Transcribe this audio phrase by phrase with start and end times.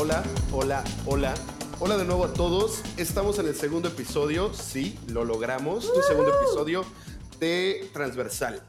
[0.00, 0.22] Hola,
[0.52, 1.34] hola, hola.
[1.80, 2.82] Hola de nuevo a todos.
[2.96, 4.54] Estamos en el segundo episodio.
[4.54, 5.90] Sí, lo logramos.
[5.90, 6.84] Un segundo episodio
[7.40, 8.62] de Transversal.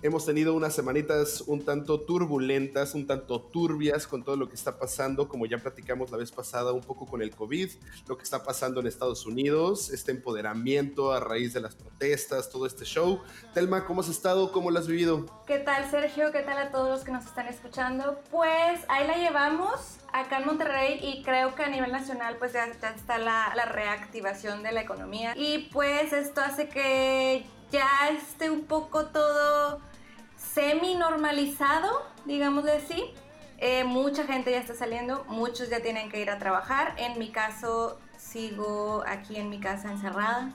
[0.00, 4.78] Hemos tenido unas semanitas un tanto turbulentas, un tanto turbias con todo lo que está
[4.78, 7.68] pasando, como ya platicamos la vez pasada, un poco con el COVID,
[8.06, 12.64] lo que está pasando en Estados Unidos, este empoderamiento a raíz de las protestas, todo
[12.64, 13.22] este show.
[13.54, 14.52] Telma, ¿cómo has estado?
[14.52, 15.26] ¿Cómo lo has vivido?
[15.48, 16.30] ¿Qué tal, Sergio?
[16.30, 18.20] ¿Qué tal a todos los que nos están escuchando?
[18.30, 22.66] Pues ahí la llevamos acá en Monterrey y creo que a nivel nacional pues ya,
[22.66, 28.64] está la, la reactivación de la economía y pues esto hace que ya esté un
[28.64, 29.80] poco todo
[30.38, 33.12] semi normalizado, digámoslo así.
[33.58, 36.94] Eh, mucha gente ya está saliendo, muchos ya tienen que ir a trabajar.
[36.96, 40.52] En mi caso, sigo aquí en mi casa encerrada,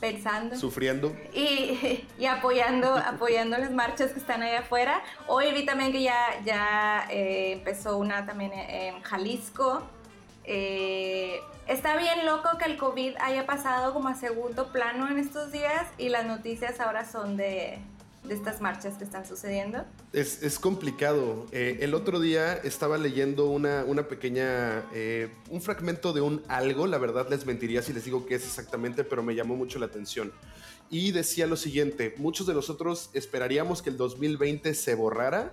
[0.00, 0.56] pensando.
[0.56, 1.14] Sufriendo.
[1.34, 5.02] Y, y apoyando, apoyando las marchas que están allá afuera.
[5.26, 9.82] Hoy vi también que ya, ya eh, empezó una también en Jalisco.
[10.44, 15.52] Eh, está bien loco que el COVID haya pasado como a segundo plano en estos
[15.52, 17.80] días y las noticias ahora son de,
[18.28, 19.84] de estas marchas que están sucediendo?
[20.12, 21.46] Es, complicado.
[21.52, 26.86] Eh, el otro día estaba leyendo una, una pequeña, eh, un fragmento de un algo,
[26.86, 29.86] la verdad les mentiría si les digo qué es exactamente, pero me llamó mucho la
[29.86, 30.32] atención.
[30.90, 35.52] Y decía lo siguiente, muchos de nosotros esperaríamos que el 2020 se borrara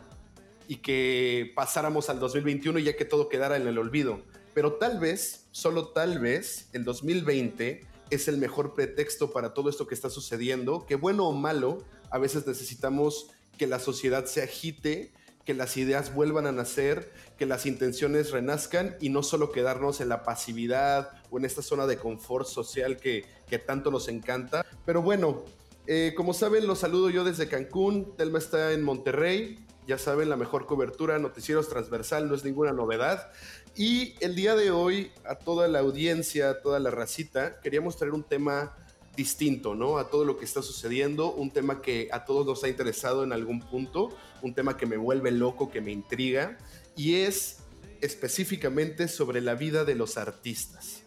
[0.68, 4.22] y que pasáramos al 2021 ya que todo quedara en el olvido.
[4.54, 9.88] Pero tal vez, solo tal vez, el 2020 es el mejor pretexto para todo esto
[9.88, 11.80] que está sucediendo, que bueno o malo,
[12.14, 15.12] a veces necesitamos que la sociedad se agite,
[15.46, 20.10] que las ideas vuelvan a nacer, que las intenciones renazcan y no solo quedarnos en
[20.10, 23.26] la pasividad o en esta zona de confort social que,
[23.66, 24.64] tanto nos encanta.
[24.86, 25.44] Pero bueno,
[25.88, 30.38] eh, como saben, los saludo yo desde Cancún, Telma está en Monterrey, ya saben, la
[30.38, 33.32] mejor cobertura, noticieros transversal, no es ninguna novedad.
[33.76, 38.14] Y el día de hoy, a toda la audiencia, a toda la racita, queríamos traer
[38.14, 38.76] un tema
[39.16, 39.98] distinto, ¿no?
[39.98, 43.32] A todo lo que está sucediendo, un tema que a todos nos ha interesado en
[43.32, 44.10] algún punto,
[44.42, 46.58] un tema que me vuelve loco, que me intriga,
[46.96, 47.60] y es
[48.02, 51.04] específicamente sobre la vida de los artistas.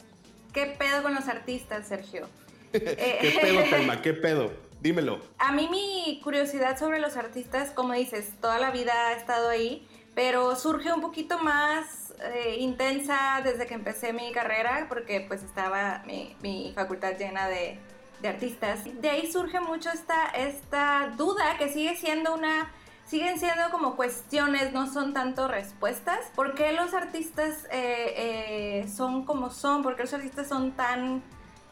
[0.53, 2.28] ¿Qué pedo con los artistas, Sergio?
[2.72, 4.00] ¿Qué pedo, Telma?
[4.00, 4.53] ¿Qué pedo?
[4.81, 5.21] Dímelo.
[5.38, 9.87] A mí mi curiosidad sobre los artistas, como dices, toda la vida ha estado ahí,
[10.15, 16.03] pero surge un poquito más eh, intensa desde que empecé mi carrera, porque pues estaba
[16.06, 17.78] mi facultad llena de,
[18.21, 18.81] de artistas.
[19.00, 22.71] De ahí surge mucho esta, esta duda que sigue siendo una
[23.06, 26.19] siguen siendo como cuestiones, no son tanto respuestas.
[26.34, 29.82] ¿Por qué los artistas eh, eh, son como son?
[29.82, 31.22] ¿Por qué los artistas son tan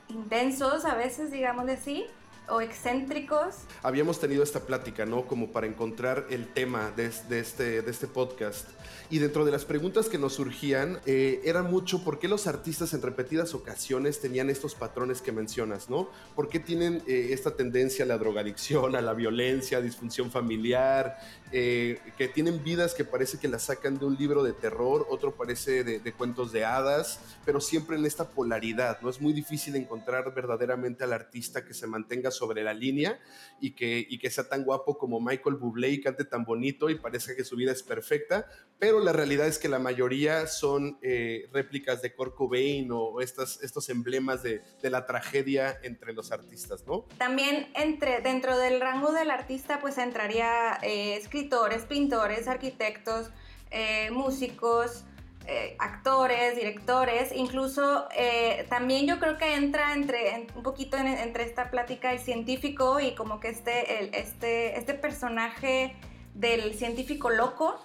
[0.09, 2.07] intensos a veces, digamos de así?
[2.49, 3.57] O excéntricos.
[3.83, 5.27] Habíamos tenido esta plática, ¿no?
[5.27, 8.69] Como para encontrar el tema de, este, de este podcast.
[9.11, 12.95] Y dentro de las preguntas que nos surgían, eh, era mucho por qué los artistas
[12.95, 16.09] en repetidas ocasiones tenían estos patrones que mencionas, ¿no?
[16.35, 21.19] ¿Por qué tienen eh, esta tendencia a la drogadicción, a la violencia, a disfunción familiar,
[21.53, 25.33] eh, que tienen vidas que parece que las sacan de un libro de terror, otro
[25.33, 29.11] parece de, de cuentos de hadas, pero siempre en esta polaridad, ¿no?
[29.11, 33.19] Es muy difícil encontrar verdaderamente al artista que se mantenga sobre la línea
[33.61, 36.97] y que, y que sea tan guapo como Michael Bublé y cante tan bonito y
[36.97, 38.47] parece que su vida es perfecta,
[38.79, 43.89] pero la realidad es que la mayoría son eh, réplicas de Kurt o estas, estos
[43.89, 47.07] emblemas de, de, la tragedia entre los artistas, ¿no?
[47.19, 53.31] También entre, dentro del rango del artista pues entraría eh, escritores, pintores, arquitectos,
[53.71, 55.05] eh, músicos,
[55.47, 61.71] eh, actores, directores, incluso eh, también yo creo que entra entre un poquito entre esta
[61.71, 65.97] plática el científico y como que este, el, este, este personaje
[66.33, 67.79] del científico loco,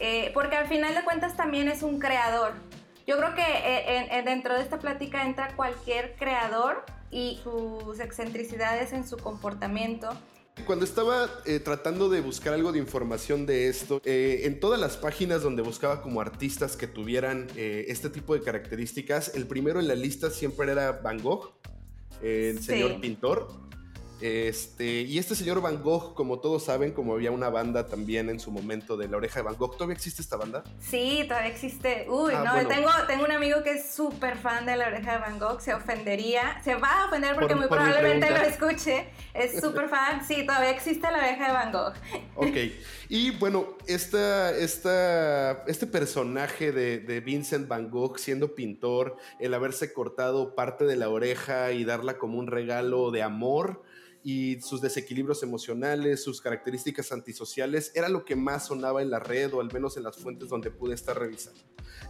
[0.00, 2.54] eh, porque al final de cuentas también es un creador.
[3.06, 9.16] Yo creo que dentro de esta plática entra cualquier creador y sus excentricidades en su
[9.16, 10.08] comportamiento
[10.64, 14.96] cuando estaba eh, tratando de buscar algo de información de esto, eh, en todas las
[14.96, 19.88] páginas donde buscaba como artistas que tuvieran eh, este tipo de características, el primero en
[19.88, 21.52] la lista siempre era Van Gogh,
[22.22, 23.65] el señor pintor.
[24.20, 28.40] Este, y este señor Van Gogh, como todos saben, como había una banda también en
[28.40, 30.64] su momento de La Oreja de Van Gogh, ¿todavía existe esta banda?
[30.80, 32.06] Sí, todavía existe.
[32.08, 35.18] Uy, ah, no, tengo, tengo un amigo que es súper fan de La Oreja de
[35.18, 39.88] Van Gogh, se ofendería, se va a ofender porque muy probablemente lo escuche, es súper
[39.88, 41.94] fan, sí, todavía existe La Oreja de Van Gogh.
[42.36, 42.56] Ok,
[43.10, 49.92] y bueno, esta, esta, este personaje de, de Vincent Van Gogh siendo pintor, el haberse
[49.92, 53.82] cortado parte de la oreja y darla como un regalo de amor,
[54.26, 59.54] y sus desequilibrios emocionales, sus características antisociales, era lo que más sonaba en la red
[59.54, 61.60] o al menos en las fuentes donde pude estar revisando.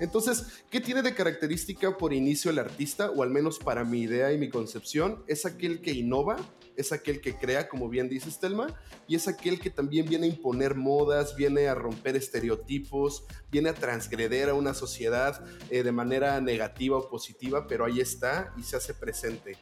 [0.00, 3.10] Entonces, ¿qué tiene de característica por inicio el artista?
[3.10, 6.36] O al menos para mi idea y mi concepción, es aquel que innova,
[6.74, 8.68] es aquel que crea, como bien dice Stelma,
[9.06, 13.74] y es aquel que también viene a imponer modas, viene a romper estereotipos, viene a
[13.74, 18.76] transgreder a una sociedad eh, de manera negativa o positiva, pero ahí está y se
[18.76, 19.58] hace presente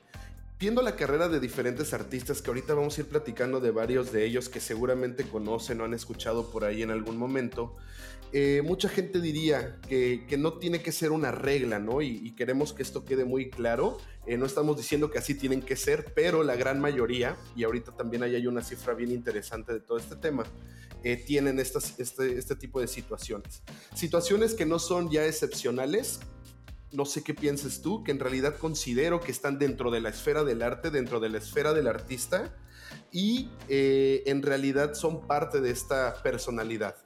[0.58, 4.24] viendo la carrera de diferentes artistas, que ahorita vamos a ir platicando de varios de
[4.24, 7.76] ellos que seguramente conocen o han escuchado por ahí en algún momento,
[8.36, 12.02] eh, mucha gente diría que, no tiene que ser una regla, ¿no?
[12.02, 13.98] Y, queremos que esto quede muy claro.
[14.26, 17.92] Eh, no estamos diciendo que así tienen que ser, pero la gran mayoría, y ahorita
[17.92, 20.42] también hay una cifra bien interesante de todo este tema,
[21.04, 23.62] eh, tienen este, este tipo de situaciones.
[23.94, 26.18] Situaciones que no son ya excepcionales,
[26.94, 30.44] no sé qué pienses tú, que en realidad considero que están dentro de la esfera
[30.44, 32.54] del arte, dentro de la esfera del artista,
[33.10, 36.96] y eh, en realidad son parte de esta personalidad.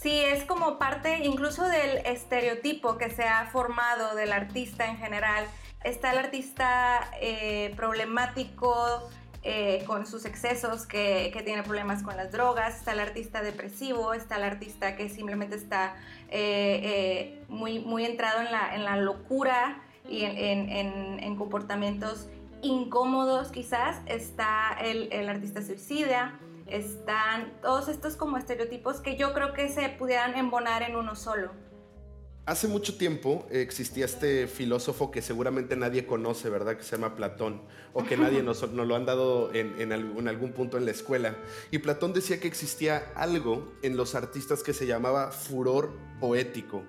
[0.00, 5.46] Sí, es como parte incluso del estereotipo que se ha formado del artista en general.
[5.84, 9.08] Está el artista eh, problemático,
[9.48, 14.38] eh, con sus excesos, que, tiene problemas con las drogas, está el artista depresivo, está
[14.38, 15.94] el artista que simplemente está
[16.30, 22.28] eh, eh, muy, muy entrado en la, en la locura y en, en, comportamientos
[22.60, 29.52] incómodos quizás, está el, el artista suicida, están todos estos como estereotipos que yo creo
[29.52, 31.52] que se pudieran embonar en uno solo.
[32.46, 36.76] Hace mucho tiempo existía este filósofo que seguramente nadie conoce, ¿verdad?
[36.76, 37.60] Que se llama Platón,
[37.92, 41.36] o que nadie nos, lo han dado en, algún, punto en la escuela.
[41.72, 46.84] Y Platón decía que existía algo en los artistas que se llamaba furor poético.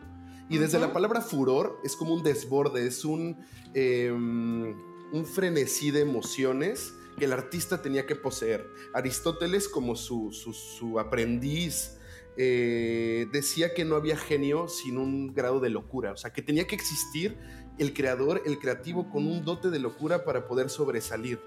[0.47, 3.43] Y desde la palabra furor es como un desborde, es un,
[3.73, 4.75] em,
[5.11, 8.63] un frenesí de emociones que el artista tenía que poseer.
[8.93, 11.97] Aristóteles, como su, su aprendiz,
[12.37, 16.67] eh, decía que no había genio sin un grado de locura, o sea, que tenía
[16.67, 17.37] que existir
[17.79, 21.39] el creador, el creativo, con un dote de locura para poder sobresalir.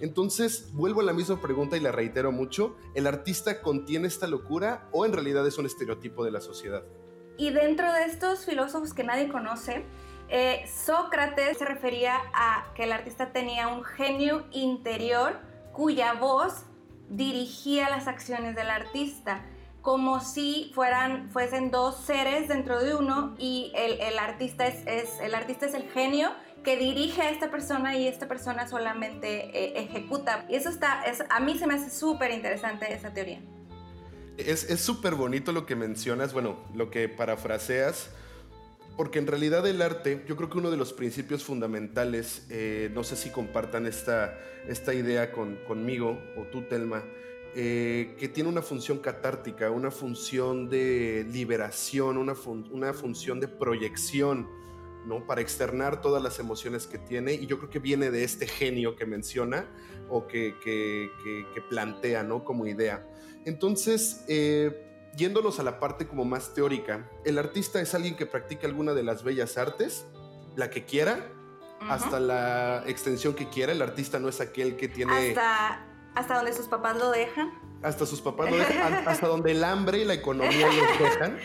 [0.00, 4.88] Entonces, vuelvo a la misma pregunta y la reitero mucho, ¿el artista contiene esta locura
[4.92, 6.82] o en realidad es un estereotipo de la sociedad?
[7.36, 9.84] Y dentro de estos filósofos que nadie conoce,
[10.28, 15.38] eh, Sócrates se refería a que el artista tenía un genio interior
[15.72, 16.64] cuya voz
[17.08, 19.44] dirigía las acciones del artista
[19.88, 25.64] como si fueran, fuesen dos seres dentro de uno y el, artista, es, el artista
[25.64, 26.30] es el genio
[26.62, 30.44] que dirige a esta persona y esta persona solamente eh, ejecuta.
[30.50, 33.40] Y eso está, es, a mí se me hace súper interesante esa teoría.
[34.36, 38.10] Es súper bonito lo que mencionas, bueno, lo que parafraseas,
[38.94, 43.04] porque en realidad el arte, yo creo que uno de los principios fundamentales, eh, no
[43.04, 44.38] sé si compartan esta,
[44.68, 47.04] esta idea con, conmigo o tú, Telma,
[47.54, 52.34] eh, que tiene una función catártica, una función de liberación, una,
[52.70, 54.48] una función de proyección,
[55.06, 55.26] ¿no?
[55.26, 58.96] Para externar todas las emociones que tiene y yo creo que viene de este genio
[58.96, 59.66] que menciona
[60.10, 62.44] o que, que, plantea, ¿no?
[62.44, 63.06] Como idea.
[63.44, 68.66] Entonces, eh, yéndonos a la parte como más teórica, el artista es alguien que practica
[68.66, 70.06] alguna de las bellas artes,
[70.54, 71.32] la que quiera,
[71.80, 73.72] hasta la extensión que quiera.
[73.72, 75.30] El artista no es aquel que tiene...
[75.30, 77.52] Hasta hasta donde sus papás lo dejan.
[77.82, 81.38] Hasta sus papás lo dejan, hasta donde el hambre y la economía los dejan.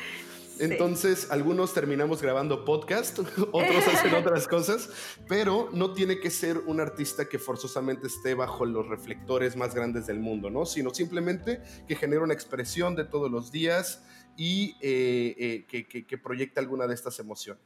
[0.60, 3.20] Entonces, algunos terminamos grabando podcast,
[3.52, 4.90] otros hacen otras cosas,
[5.28, 10.06] pero no tiene que ser un artista que forzosamente esté bajo los reflectores más grandes
[10.06, 10.66] del mundo, ¿no?
[10.66, 14.04] Sino simplemente que genere una expresión de todos los días
[14.38, 17.64] y eh, eh, que, que, que proyecte alguna de estas emociones.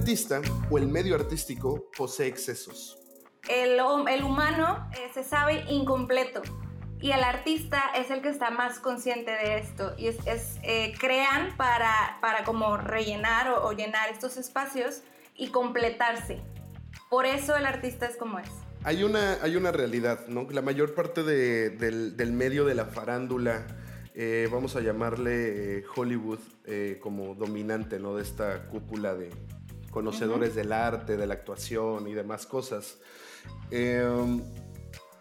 [0.00, 0.40] Artista
[0.70, 2.96] o el medio artístico posee excesos?
[3.50, 3.78] El,
[4.08, 6.40] el humano eh, se sabe incompleto
[7.02, 10.16] y el artista es el que está más consciente de esto y es,
[10.62, 15.02] eh, crean para, para como rellenar o, llenar estos espacios
[15.36, 16.40] y completarse.
[17.10, 18.48] Por eso el artista es como es.
[18.84, 20.46] Hay una, hay una realidad, ¿no?
[20.50, 23.66] La mayor parte del, del, medio de la farándula,
[24.14, 26.40] eh, vamos a llamarle Hollywood
[27.00, 28.16] como dominante, ¿no?
[28.16, 29.30] De esta cúpula de,
[29.90, 32.98] conocedores del arte, de la actuación y demás cosas.
[33.70, 34.42] Em,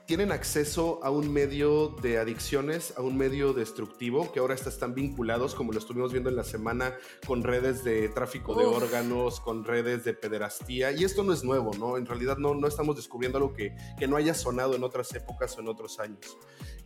[0.09, 5.53] tienen acceso a un medio de adicciones, a un medio destructivo, que ahora están vinculados,
[5.53, 6.95] como lo estuvimos viendo en la semana,
[7.27, 10.91] con redes de tráfico de órganos, con redes de pederastía.
[10.91, 11.95] Y esto no es nuevo, ¿no?
[11.95, 15.55] En realidad no, no estamos descubriendo algo que, que no haya sonado en otras épocas
[15.55, 16.39] o en otros años.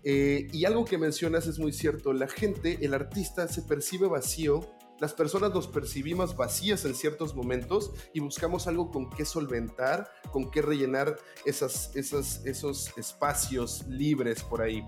[0.04, 4.70] Eh, y algo que mencionas es muy cierto, la gente, el artista se percibe vacío
[5.04, 10.50] las personas nos percibimos vacías en ciertos momentos y buscamos algo con qué solventar, con
[10.50, 14.82] qué rellenar esas, esos espacios libres por ahí.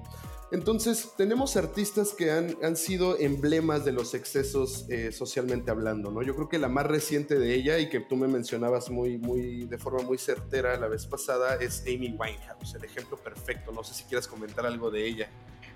[0.53, 6.21] Entonces, tenemos artistas que han, han sido emblemas de los excesos eh, socialmente hablando, ¿no?
[6.21, 9.65] Yo creo que la más reciente de ella y que tú me mencionabas muy, muy,
[9.65, 13.73] de forma muy certera la vez pasada es Amy Winehouse, el ejemplo perfecto.
[13.73, 15.29] No sé si quieras comentar algo de ella.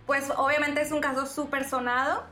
[0.05, 2.23] Pues obviamente es un caso súper sonado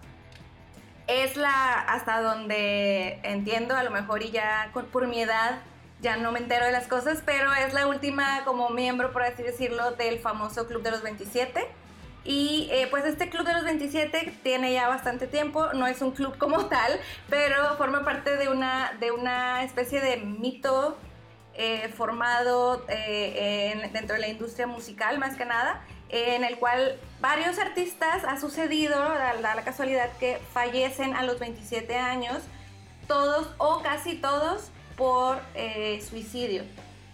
[1.08, 5.60] es la, hasta donde entiendo, a lo mejor y ya por mi edad
[6.02, 9.42] ya no me entero de las cosas, pero es la última como miembro, por así
[9.42, 11.66] decirlo, del famoso Club de los 27.
[12.24, 16.12] Y eh, pues este Club de los 27 tiene ya bastante tiempo, no es un
[16.12, 17.00] club como tal,
[17.30, 20.98] pero forma parte de una, de una especie de mito
[21.58, 27.60] eh, formado eh, dentro de la industria musical más que nada en el cual varios
[27.60, 32.38] artistas ha sucedido, da la, casualidad que fallecen a los 27 años,
[33.08, 36.64] todos o casi todos por eh, suicidio.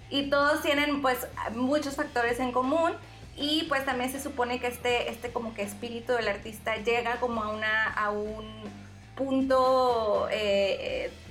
[0.10, 2.92] Y todos tienen pues muchos factores en común
[3.36, 7.42] y pues también se supone que este, este como que espíritu del artista llega como
[7.42, 8.46] a, una, a un
[9.16, 10.28] punto,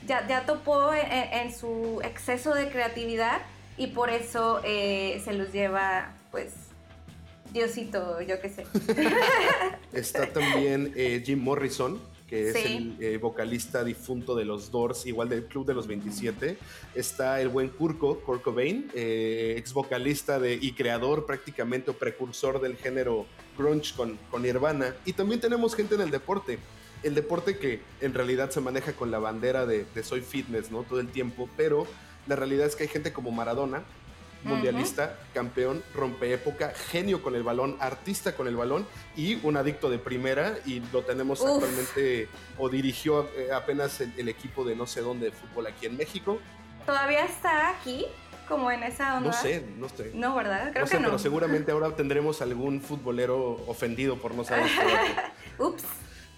[0.06, 3.42] ya, ya, topó en, su exceso de creatividad
[3.76, 6.52] y por eso se los lleva pues
[7.52, 8.66] Diosito, yo qué sé.
[9.92, 15.28] Está también eh, Jim Morrison, que es el eh, vocalista difunto de los Doors, igual
[15.28, 16.56] del Club de los 27.
[16.94, 22.61] Está el buen Kurko, Kurt Cobain, eh, ex vocalista de, y creador prácticamente o precursor
[22.61, 23.26] del género
[23.59, 24.94] grunge con, con Nirvana.
[25.04, 26.59] Y también tenemos gente en el deporte.
[27.02, 30.82] El deporte que en realidad se maneja con la bandera de, de soy fitness, ¿no?
[30.82, 31.87] Todo el tiempo, pero
[32.26, 33.82] la realidad es que hay gente como Maradona,
[34.44, 39.90] mundialista, campeón, rompe época, genio con el balón, artista con el balón y un adicto
[39.90, 42.28] de primera y lo tenemos actualmente
[42.59, 46.38] o dirigió eh, apenas el, equipo de no sé dónde de fútbol aquí en México.
[46.87, 48.06] ¿Todavía está aquí?
[48.49, 49.30] Como en esa onda.
[49.30, 50.11] No sé, no sé.
[50.14, 50.73] No, ¿verdad?
[50.73, 51.04] Creo no que no.
[51.04, 54.68] Pero seguramente ahora tendremos algún futbolero ofendido por no saber.
[55.59, 55.85] Ups.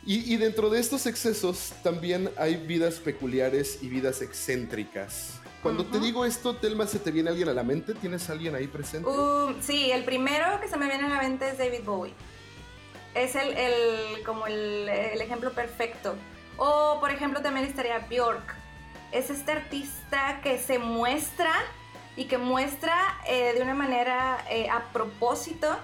[0.07, 5.41] Y, y, dentro de estos excesos también hay vidas peculiares y vidas excéntricas.
[5.63, 7.95] Cuando te digo esto, Telma, ¿se te viene alguien a la mente?
[7.95, 9.09] ¿Tienes alguien ahí presente?
[9.09, 12.13] Uh, sí, el primero que se me viene a la mente es David Bowie.
[13.15, 16.17] Es el, el como el, el, ejemplo perfecto.
[16.59, 18.55] O, por ejemplo, también estaría Bjork.
[19.11, 21.51] Es este artista que se muestra
[22.15, 22.95] y que muestra
[23.27, 25.75] eh, de una manera eh, a propósito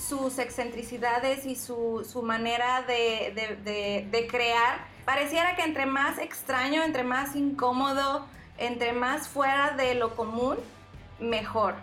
[0.00, 4.86] sus excentricidades y su, su manera de, de, crear.
[5.04, 8.26] Pareciera que entre más extraño, entre más incómodo,
[8.58, 10.56] entre más fuera de lo común,
[11.18, 11.74] mejor.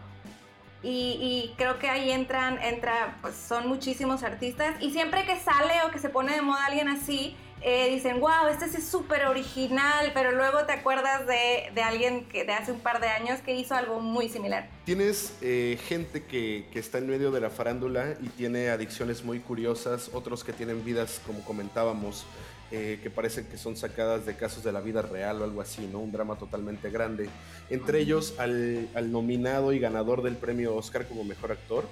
[0.84, 5.92] Y, creo que ahí entran, entra, pues son muchísimos artistas y siempre que sale o
[5.92, 10.32] que se pone de moda alguien así, eh, dicen, wow, este es súper original, pero
[10.32, 14.00] luego te acuerdas de, alguien que de hace un par de años que hizo algo
[14.00, 14.70] muy similar.
[14.86, 19.40] Tienes eh, gente que, que, está en medio de la farándula y tiene adicciones muy
[19.40, 22.26] curiosas, otros que tienen vidas, como comentábamos,
[22.70, 25.88] eh, que parecen que son sacadas de casos de la vida real o algo así,
[25.90, 26.00] ¿no?
[26.00, 27.30] Un drama totalmente grande.
[27.70, 31.88] Entre ellos al, nominado y ganador del premio Oscar como mejor actor,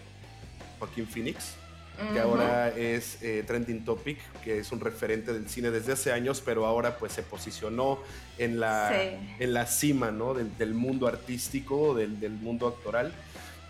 [0.80, 1.56] Joaquín Phoenix,
[2.14, 6.42] que ahora es eh, trending topic, que es un referente del cine desde hace años,
[6.44, 8.00] pero ahora pues se posicionó
[8.38, 8.92] en la,
[9.40, 10.34] en la cima, ¿no?
[10.34, 13.14] Del, mundo artístico, del, del mundo actoral.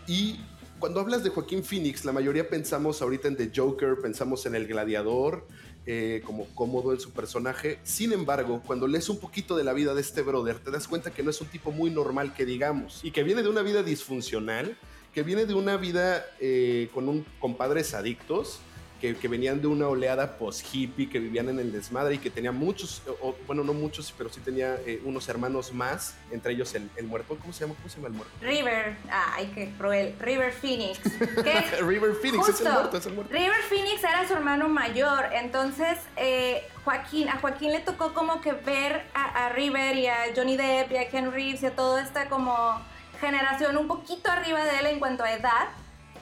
[0.08, 0.40] Y
[0.80, 4.68] cuando hablas de Joaquín Phoenix, la mayoría pensamos ahorita en The Joker, pensamos en El
[4.68, 5.48] Gladiador,
[5.88, 7.80] eh, como cómodo en su personaje.
[7.84, 11.12] Sin embargo, cuando lees un poquito de la vida de este brother, te das cuenta
[11.12, 13.84] que no es un tipo muy normal que digamos, y que viene de una vida
[13.84, 14.76] disfuncional,
[15.16, 18.60] que viene de una vida eh, con, un, con padres adictos,
[19.00, 23.04] que, venían de una oleada post-hippie, que vivían en el desmadre y que tenía muchos,
[23.46, 27.38] bueno, no muchos, pero sí tenía eh, unos hermanos más, entre ellos el, el, muerto.
[27.40, 27.76] ¿Cómo se llama?
[27.76, 28.34] ¿Cómo se llama el muerto?
[28.42, 28.98] River.
[29.12, 30.16] Ay, qué cruel.
[30.20, 31.00] River Phoenix.
[31.82, 33.34] River Phoenix, es el muerto, es el muerto.
[33.34, 38.54] River Phoenix era su hermano mayor, entonces eh, Joaquín, a Joaquín le tocó como que
[38.54, 42.02] ver a, a River y a Johnny Depp y a Ken Reeves y a toda
[42.02, 42.82] esta como
[43.20, 45.68] generación un poquito arriba de él en cuanto a edad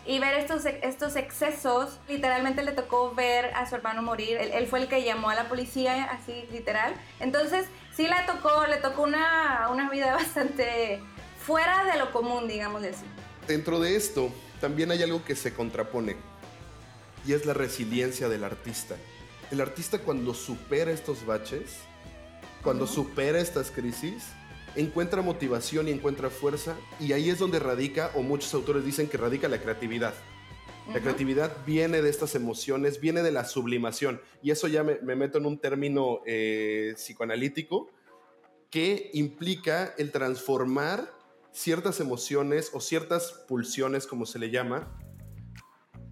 [0.06, 2.00] y ver estos, estos excesos.
[2.08, 4.38] Literalmente le tocó ver a su hermano morir.
[4.38, 6.94] Él, fue el que llamó a la policía, así literal.
[7.20, 11.02] Entonces, sí le tocó, le tocó una, una vida bastante
[11.46, 13.06] fuera de lo común, digamos así.
[13.48, 14.30] Dentro de esto,
[14.62, 16.16] también hay algo que se contrapone
[17.26, 18.96] y es la resiliencia del artista.
[19.52, 21.78] El artista cuando supera estos baches,
[22.64, 24.24] cuando supera estas crisis,
[24.76, 29.18] encuentra motivación y encuentra fuerza y ahí es donde radica, o muchos autores dicen que
[29.18, 30.14] radica la creatividad.
[30.94, 35.38] La creatividad viene de estas emociones, viene de la sublimación y eso ya me, meto
[35.38, 37.90] en un término eh, psicoanalítico
[38.70, 41.14] que implica el transformar
[41.54, 44.92] ciertas emociones o ciertas pulsiones, como se le llama,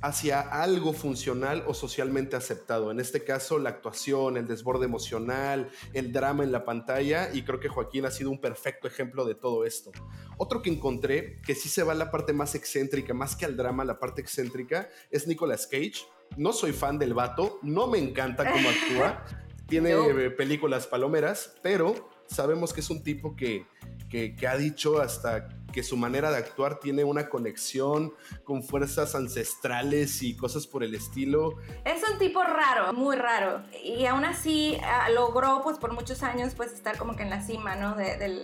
[0.02, 2.92] hacia algo funcional o socialmente aceptado.
[2.92, 7.60] En este caso, la actuación, el desborde emocional, el drama en la pantalla, y creo
[7.60, 9.92] que Joaquín ha sido un perfecto ejemplo de todo esto.
[10.38, 13.56] Otro que encontré, que sí se va a la parte más excéntrica, más que al
[13.56, 16.06] drama, la parte excéntrica, es Nicolas Cage.
[16.36, 19.26] No soy fan del vato, no me encanta cómo actúa,
[19.68, 19.96] tiene
[20.32, 23.66] películas palomeras, pero sabemos que es un tipo que,
[24.10, 28.14] que, ha dicho hasta que su manera de actuar tiene una conexión
[28.44, 31.58] con fuerzas ancestrales y cosas por el estilo.
[31.86, 33.64] Es un tipo raro, muy raro.
[33.84, 37.42] Y aún así ah, logró pues por muchos años pues estar como que en la
[37.42, 37.96] cima, ¿no?
[37.96, 38.44] del,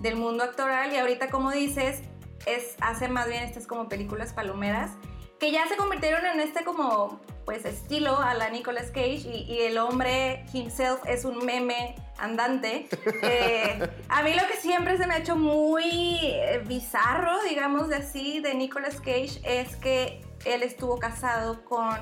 [0.00, 0.92] del, mundo actoral.
[0.92, 2.00] Y ahorita como dices,
[2.46, 4.92] es, hace más bien estas como películas palomeras
[5.38, 9.78] que ya se convirtieron en este como pues estilo a la Nicolas Cage y, el
[9.78, 12.88] hombre himself es un meme andante.
[13.22, 17.96] Eh, a mí lo que siempre se me ha hecho muy eh, bizarro, digamos de
[17.96, 21.96] así, de Nicolas Cage es que él estuvo casado con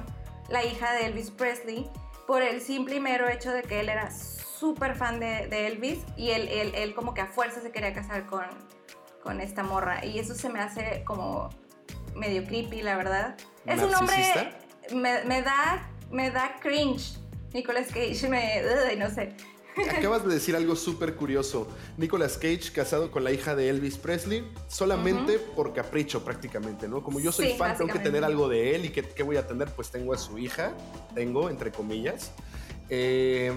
[0.48, 1.88] la hija de Elvis Presley
[2.26, 6.30] por el simple y mero hecho de que él era súper fan de, Elvis y
[6.30, 8.44] él, él, como que a fuerza se quería casar con,
[9.22, 11.50] con esta morra y eso se me hace como
[12.16, 13.36] medio creepy, la verdad.
[13.66, 14.14] Es un hombre
[14.94, 17.18] me, da, me da cringe.
[17.52, 18.62] Nicolas Cage me...
[18.96, 19.34] no sé.
[19.90, 21.68] Acabas de decir algo súper curioso.
[21.98, 27.02] Nicolas Cage casado con la hija de Elvis Presley solamente por capricho prácticamente, ¿no?
[27.02, 29.68] Como yo soy fan, tengo que tener algo de él y ¿qué, voy a tener?
[29.70, 30.72] Pues tengo a su hija,
[31.14, 32.32] tengo, entre comillas.
[32.88, 33.52] Eh,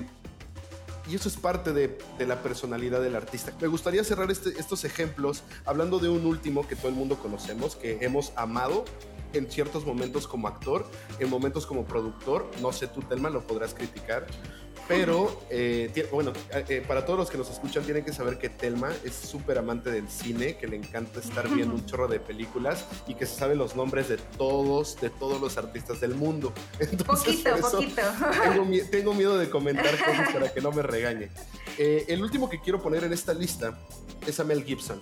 [1.10, 3.52] y eso es parte de, la personalidad del artista.
[3.60, 7.76] Me gustaría cerrar este, estos ejemplos hablando de un último que todo el mundo conocemos,
[7.76, 8.86] que hemos amado
[9.34, 10.86] en ciertos momentos como actor,
[11.20, 12.50] en momentos como productor.
[12.62, 14.28] No sé, tú, Telma, lo podrás criticar.
[14.90, 18.50] Pero, eh, bueno, eh, eh, para todos los que nos escuchan, tienen que saber que
[18.50, 22.86] Telma es súper amante del cine, que le encanta estar viendo un chorro de películas
[23.08, 26.52] y que se sabe los nombres de todos, de todos los artistas del mundo.
[27.06, 28.02] poquito, poquito.
[28.92, 31.30] Tengo, miedo de comentar cosas para que no me regañe.
[31.78, 33.80] el último que quiero poner en esta lista
[34.26, 35.00] es a Mel Gibson.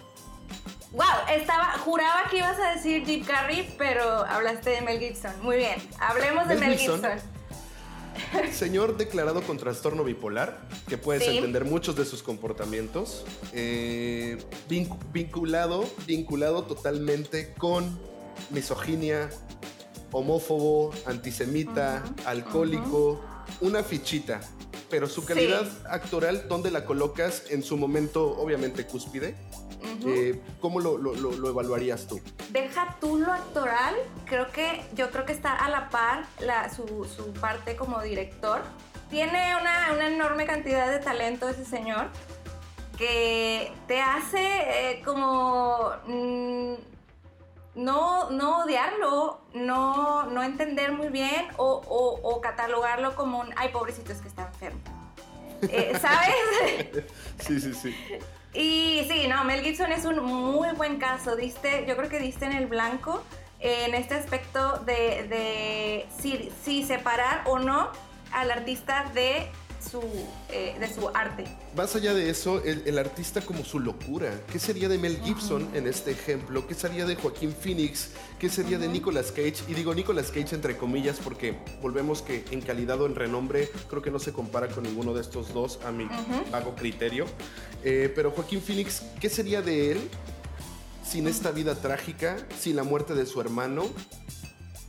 [0.91, 5.31] Wow, estaba, juraba que ibas a decir Deep Carrey, pero hablaste de Mel Gibson.
[5.41, 7.36] Muy bien, hablemos de Mel, Gibson.
[8.51, 14.37] Señor declarado con trastorno bipolar, que puedes entender muchos de sus comportamientos, eh,
[15.13, 17.99] vinculado, vinculado totalmente con
[18.49, 19.29] misoginia,
[20.11, 23.21] homófobo, antisemita, alcohólico,
[23.61, 24.41] una fichita.
[24.89, 29.35] Pero su calidad actoral, ¿dónde la colocas en su momento, obviamente, cúspide?
[30.05, 32.19] Eh, ¿Cómo lo, evaluarías tú?
[32.49, 36.25] Deja tú lo actoral, creo que yo creo que está a la par
[36.75, 38.61] su, parte como director.
[39.09, 42.07] Tiene una, enorme cantidad de talento ese señor
[42.97, 46.73] que te hace eh, como mm,
[47.75, 54.21] no, no odiarlo, no, no entender muy bien o, catalogarlo como un, ay, pobrecito, es
[54.21, 54.81] que está enfermo.
[55.61, 57.05] Eh, ¿Sabes?
[57.39, 57.95] sí, sí, sí.
[58.57, 61.35] Y sí, no, Mel Gibson es un muy buen caso.
[61.35, 63.23] Diste, yo creo que diste en el blanco
[63.59, 66.07] en este aspecto de, de
[66.63, 67.91] si, separar o no
[68.31, 69.47] al artista de
[69.79, 70.01] su,
[70.49, 71.45] eh, de su arte.
[71.75, 74.31] Más allá de eso, el, artista como su locura.
[74.51, 76.65] ¿Qué sería de Mel Gibson en este ejemplo?
[76.67, 78.09] ¿Qué sería de Joaquín Phoenix?
[78.39, 79.63] ¿Qué sería de Nicolas Cage?
[79.67, 84.01] Y digo Nicolas Cage entre comillas porque volvemos que en calidad o en renombre creo
[84.01, 86.07] que no se compara con ninguno de estos dos a mi
[86.51, 87.25] vago criterio.
[87.83, 90.09] Eh, pero Joaquín Phoenix, ¿qué sería de él
[91.03, 93.85] sin esta vida trágica, sin la muerte de su hermano,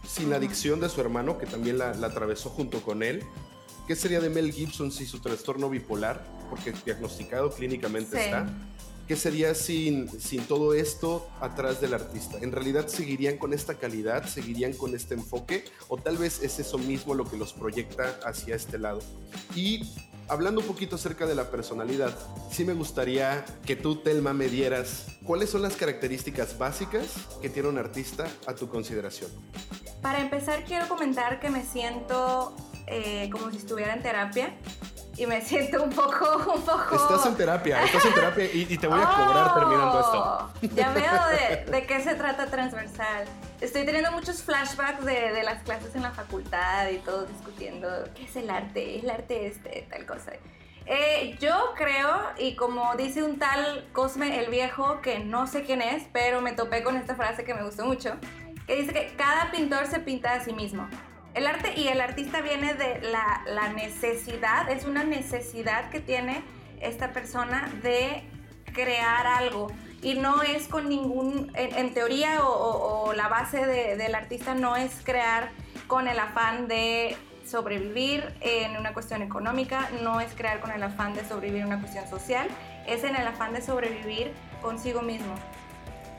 [0.09, 3.23] sin la adicción de su hermano, que también la, atravesó junto con él?
[3.89, 6.23] ¿Qué sería de Mel Gibson sin su trastorno bipolar?
[6.51, 8.47] Porque diagnosticado clínicamente está.
[9.07, 12.37] ¿Qué sería sin, sin todo esto atrás del artista?
[12.43, 14.27] ¿En realidad seguirían con esta calidad?
[14.27, 15.65] ¿Seguirían con este enfoque?
[15.89, 19.01] ¿O tal vez es eso mismo lo que los proyecta hacia este lado?
[19.57, 19.91] Y
[20.29, 22.15] hablando un poquito acerca de la personalidad,
[22.53, 27.07] sí me gustaría que tú, Telma, me dieras cuáles son las características básicas
[27.41, 29.31] que tiene un artista a tu consideración.
[30.03, 32.55] Para empezar, quiero comentar que me siento
[32.91, 34.55] eh, como si estuviera en terapia
[35.19, 36.95] y me siento un poco, un poco...
[36.95, 40.75] Estás en terapia, estás en terapia y, te voy a cobrar terminando esto.
[40.75, 43.27] Ya veo de, de qué se trata transversal.
[43.61, 48.37] estoy teniendo muchos flashbacks de, las clases en la facultad y todos discutiendo qué es
[48.37, 50.33] el arte, el arte este, tal cosa.
[50.87, 55.83] Eh, yo creo, y como dice un tal Cosme el Viejo, que no sé quién
[55.83, 58.15] es, pero me topé con esta frase que me gustó mucho,
[58.67, 60.89] que dice que cada pintor se pinta a sí mismo.
[61.39, 66.43] El arte y el artista viene de la, necesidad, es una necesidad que tiene
[66.81, 68.25] esta persona de
[68.75, 69.69] crear algo.
[70.03, 75.51] Y no es con ningún, en, teoría o, la base del artista no es crear
[75.87, 81.15] con el afán de sobrevivir en una cuestión económica, no es crear con el afán
[81.15, 82.49] de sobrevivir en una cuestión social,
[82.85, 85.37] es en el afán de sobrevivir consigo mismo.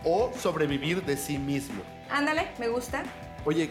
[0.05, 1.83] O sobrevivir de sí mismo.
[2.09, 3.03] Ándale, me gusta.
[3.43, 3.69] Oye,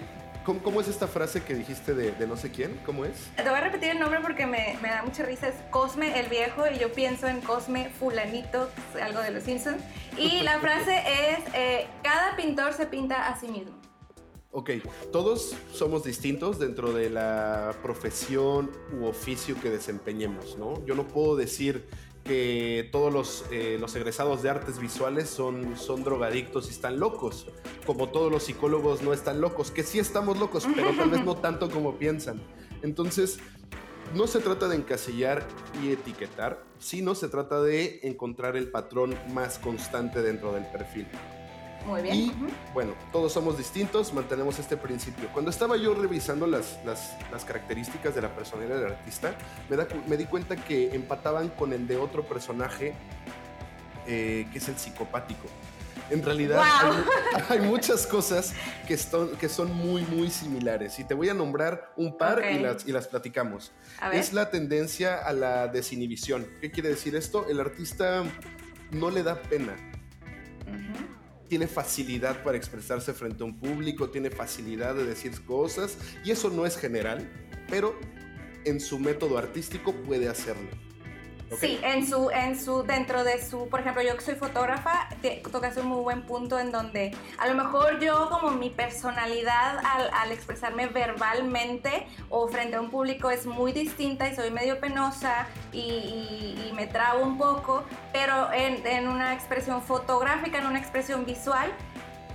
[0.56, 2.80] ¿Cómo, es esta frase que dijiste de, no sé quién?
[2.86, 3.28] ¿Cómo es?
[3.36, 5.48] Te voy a repetir el nombre porque me, da mucha risa.
[5.48, 8.70] Es Cosme el Viejo y yo pienso en Cosme Fulanito,
[9.02, 9.82] algo de los Simpsons.
[10.16, 13.76] Y la frase es, eh, cada pintor se pinta a sí mismo.
[14.50, 14.70] Ok,
[15.12, 20.82] todos somos distintos dentro de la profesión u oficio que desempeñemos, ¿no?
[20.86, 21.86] Yo no puedo decir
[22.28, 27.46] que todos los, eh, los, egresados de artes visuales son, son drogadictos y están locos,
[27.86, 31.36] como todos los psicólogos no están locos, que sí estamos locos, pero tal vez no
[31.40, 32.42] tanto como piensan.
[32.82, 33.38] Entonces,
[34.14, 35.48] no se trata de encasillar
[35.82, 41.06] y etiquetar, sino se trata de encontrar el patrón más constante dentro del perfil.
[41.86, 42.16] Muy bien.
[42.16, 42.34] Y
[42.74, 45.28] bueno, todos somos distintos, mantenemos este principio.
[45.32, 49.34] Cuando estaba yo revisando las, las, características de la personalidad del artista,
[49.68, 52.94] me, me, di cuenta que empataban con el de otro personaje,
[54.06, 55.48] eh, que es el psicopático.
[56.10, 56.62] En realidad
[57.50, 58.54] hay, muchas cosas
[58.86, 60.98] que, son, que son muy, muy similares.
[60.98, 63.72] Y te voy a nombrar un par y, las, y las platicamos.
[64.12, 66.46] Es la tendencia a la desinhibición.
[66.60, 67.46] ¿Qué quiere decir esto?
[67.48, 68.24] El artista
[68.90, 69.74] no le da pena
[71.48, 76.50] tiene facilidad para expresarse frente a un público, tiene facilidad de decir cosas y eso
[76.50, 77.28] no es general,
[77.68, 77.98] pero
[78.64, 80.87] en su método artístico puede hacerlo.
[81.56, 85.08] Sí, en su, en su, dentro de su, por ejemplo, yo que soy fotógrafa,
[85.50, 90.30] tocas un muy buen punto en donde a lo mejor yo como mi personalidad al,
[90.30, 96.70] expresarme verbalmente o frente a un público es muy distinta y soy medio penosa y,
[96.74, 97.82] me trabo un poco,
[98.12, 101.72] pero en, en una expresión fotográfica, en una expresión visual,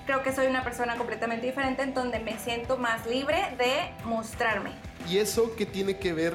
[0.06, 4.72] creo que soy una persona completamente diferente en donde me siento más libre de mostrarme.
[5.08, 6.34] ¿Y eso qué tiene que ver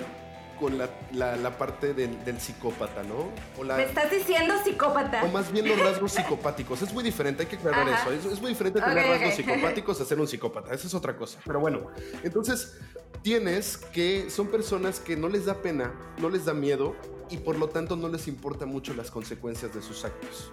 [0.58, 3.30] con la, la, parte del, psicópata, ¿no?
[3.64, 5.24] Me estás diciendo psicópata.
[5.24, 6.82] O más bien los rasgos psicopáticos.
[6.82, 8.30] Es muy diferente, hay que aclarar eso.
[8.30, 10.74] Es, muy diferente tener rasgos psicopáticos a ser un psicópata.
[10.74, 11.38] Esa es otra cosa.
[11.44, 11.88] Pero bueno,
[12.22, 12.78] entonces
[13.22, 16.96] tienes que son personas que no les da pena, no les da miedo
[17.30, 20.52] y por lo tanto no les importa mucho las consecuencias de sus actos.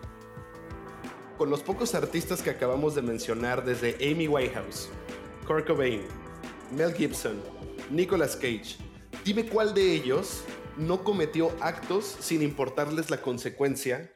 [1.38, 4.90] Con los pocos artistas que acabamos de mencionar, desde Amy Whitehouse,
[5.46, 6.02] Kurt Cobain,
[6.72, 7.42] Mel Gibson,
[7.92, 8.78] Nicolas Cage,
[9.24, 10.44] Dime cuál de ellos
[10.78, 14.12] no cometió actos sin importarles la consecuencia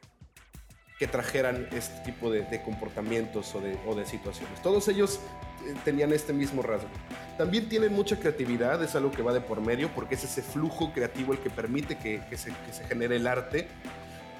[0.99, 4.61] que trajeran este tipo de, comportamientos o de, situaciones.
[4.61, 5.21] Todos ellos
[5.65, 6.89] eh, tenían este mismo rasgo.
[7.37, 10.91] También tienen mucha creatividad, es algo que va de por medio, porque es ese flujo
[10.91, 12.51] creativo el que permite que, se,
[12.89, 13.69] genere el arte.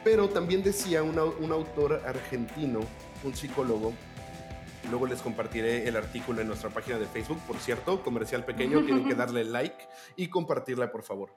[0.03, 2.81] Pero también decía un autor argentino,
[3.23, 3.93] un psicólogo,
[4.89, 9.07] Luego les compartiré el artículo en nuestra página de Facebook, por cierto, comercial pequeño, tienen
[9.07, 9.77] que darle like
[10.15, 11.31] y compartirla, por favor.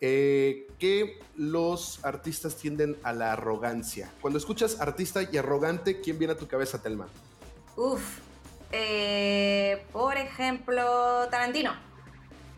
[0.00, 4.10] Eh, que los artistas tienden a la arrogancia.
[4.20, 7.08] Cuando escuchas artista y arrogante, ¿quién viene a tu cabeza, Telma?
[7.76, 8.18] Uf,
[8.72, 11.74] eh, por ejemplo, Tarantino.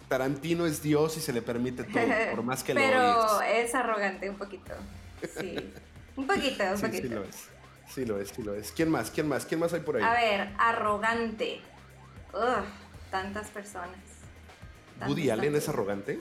[0.08, 4.30] Tarantino es Dios y se le permite todo, por más que lo Pero es arrogante
[4.30, 4.72] un poquito.
[5.38, 5.56] Sí.
[6.16, 7.02] un poquito, un poquito.
[7.02, 7.57] Sí lo es.
[7.92, 8.72] Sí lo es, sí lo es.
[8.72, 9.10] ¿Quién más?
[9.10, 9.46] ¿Quién más?
[9.46, 10.02] ¿Quién más hay por ahí?
[10.02, 11.60] A ver, arrogante.
[12.32, 12.64] Ugh,
[13.10, 13.96] tantas personas.
[15.06, 16.20] ¿Woody Allen es arrogante?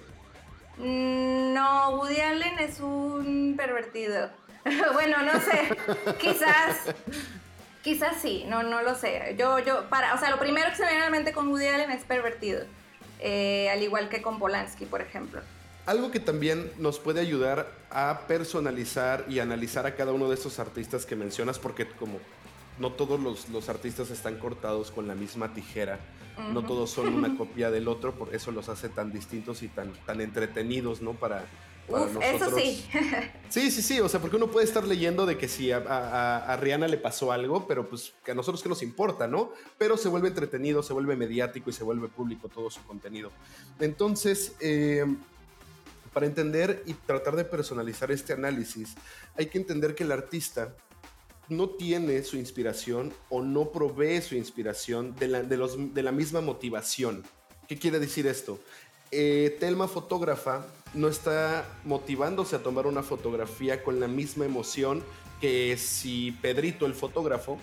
[0.77, 4.29] Mm, no, Woody Allen es un pervertido.
[4.93, 5.75] bueno, no sé.
[6.19, 6.93] quizás.
[7.83, 9.35] Quizás sí, no, no lo sé.
[9.37, 11.47] Yo, yo, para, o sea, lo primero que se me viene a la mente con
[11.49, 12.65] Woody Allen es pervertido.
[13.19, 15.41] Eh, al igual que con Polanski, por ejemplo.
[15.87, 20.59] Algo que también nos puede ayudar a personalizar y analizar a cada uno de estos
[20.59, 22.19] artistas que mencionas, porque como
[22.77, 25.97] no todos los, artistas están cortados con la misma tijera,
[26.51, 29.93] no todos son una copia del otro, por eso los hace tan distintos y tan,
[30.05, 31.13] tan entretenidos, ¿no?
[31.13, 31.45] Para,
[31.89, 32.21] nosotros.
[32.21, 32.85] Eso sí.
[33.49, 36.89] sí, sí, sí, o sea, porque uno puede estar leyendo de que si a, Rihanna
[36.89, 39.53] le pasó algo, pero pues que a nosotros que nos importa, ¿no?
[39.77, 43.31] Pero se vuelve entretenido, se vuelve mediático y se vuelve público todo su contenido.
[43.79, 45.05] Entonces, eh,
[46.17, 48.95] para entender y tratar de personalizar este análisis,
[49.37, 50.75] hay que entender que el artista
[51.47, 56.11] no tiene su inspiración o no provee su inspiración de la, de los, de la
[56.11, 57.23] misma motivación.
[57.67, 58.59] ¿Qué quiere decir esto?
[59.11, 65.03] Eh, Telma fotógrafa no está motivándose a tomar una fotografía con la misma emoción
[65.39, 67.59] que si Pedrito el fotógrafo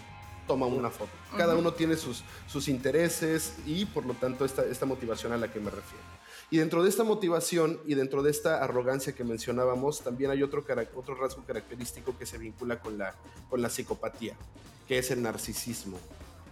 [0.47, 1.11] toma una foto.
[1.37, 5.53] Cada uno tiene sus, sus intereses y por lo tanto esta, esta motivación a la
[5.53, 6.05] que me refiero.
[6.51, 10.65] Y dentro de esta motivación y dentro de esta arrogancia que mencionábamos, también hay otro,
[10.95, 13.15] otro rasgo característico que se vincula con la,
[13.49, 14.37] con la psicopatía,
[14.87, 15.99] que es el narcisismo.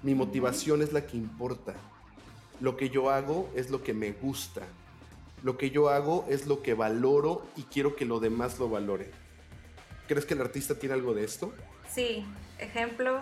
[0.03, 1.75] Mi motivación es la que importa.
[2.61, 4.63] Lo que yo hago es lo que me gusta.
[5.43, 9.11] Lo que yo hago es lo que valoro y quiero que lo demás lo valore.
[10.09, 11.53] ¿Crees que el artista tiene algo de esto?
[11.93, 12.25] Sí,
[12.59, 13.21] ejemplo,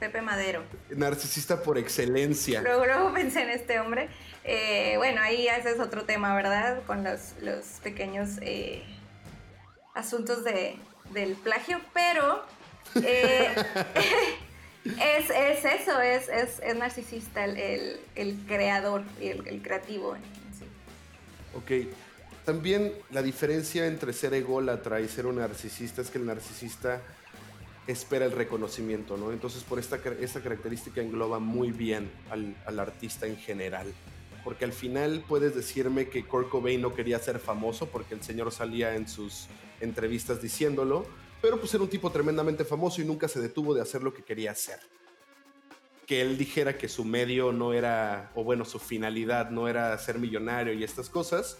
[0.00, 0.64] Pepe Madero.
[0.88, 2.62] Narcisista por excelencia.
[2.62, 4.08] Luego, pensé en este hombre.
[4.44, 6.82] Eh, bueno, ahí ese es otro tema, ¿verdad?
[6.86, 8.82] Con los, pequeños eh,
[9.94, 10.76] asuntos de,
[11.12, 12.42] del plagio, pero
[13.02, 13.48] eh,
[14.84, 15.30] es,
[15.64, 18.00] eso, es, es, narcisista el,
[18.48, 20.16] creador y el, creativo.
[21.54, 21.86] Ok.
[22.46, 27.02] También la diferencia entre ser ególatra y ser un narcisista es que el narcisista
[27.92, 29.32] espera el reconocimiento, ¿no?
[29.32, 33.92] Entonces por esta, esta característica engloba muy bien al, artista en general.
[34.44, 38.50] Porque al final puedes decirme que Kurt Cobain no quería ser famoso porque el señor
[38.52, 39.48] salía en sus
[39.80, 41.06] entrevistas diciéndolo,
[41.42, 44.22] pero pues era un tipo tremendamente famoso y nunca se detuvo de hacer lo que
[44.22, 44.78] quería hacer.
[46.06, 50.18] Que él dijera que su medio no era, o bueno, su finalidad no era ser
[50.18, 51.58] millonario y estas cosas,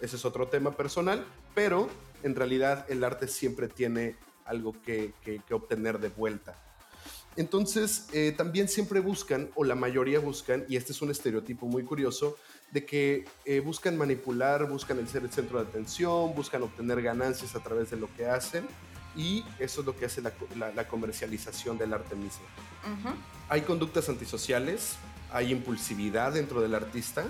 [0.00, 1.88] ese es otro tema personal, pero
[2.22, 4.16] en realidad el arte siempre tiene
[4.50, 5.14] algo que,
[5.50, 6.56] obtener de vuelta.
[7.36, 11.84] Entonces, eh, también siempre buscan, o la mayoría buscan, y este es un estereotipo muy
[11.84, 12.36] curioso,
[12.72, 17.54] de que eh, buscan manipular, buscan el ser el centro de atención, buscan obtener ganancias
[17.54, 18.66] a través de lo que hacen,
[19.16, 22.44] y eso es lo que hace la, comercialización del arte mismo.
[23.48, 24.96] Hay conductas antisociales,
[25.32, 27.24] hay impulsividad dentro del artista,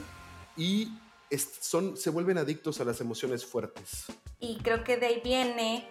[0.57, 0.93] y
[1.39, 4.07] son, se vuelven adictos a las emociones fuertes.
[4.41, 5.89] Y creo que de ahí viene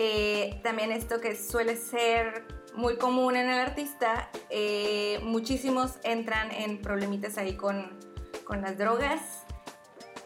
[0.00, 6.80] eh, también esto que suele ser muy común en el artista, eh, muchísimos entran en
[6.80, 7.98] problemitas ahí con,
[8.44, 9.20] con las drogas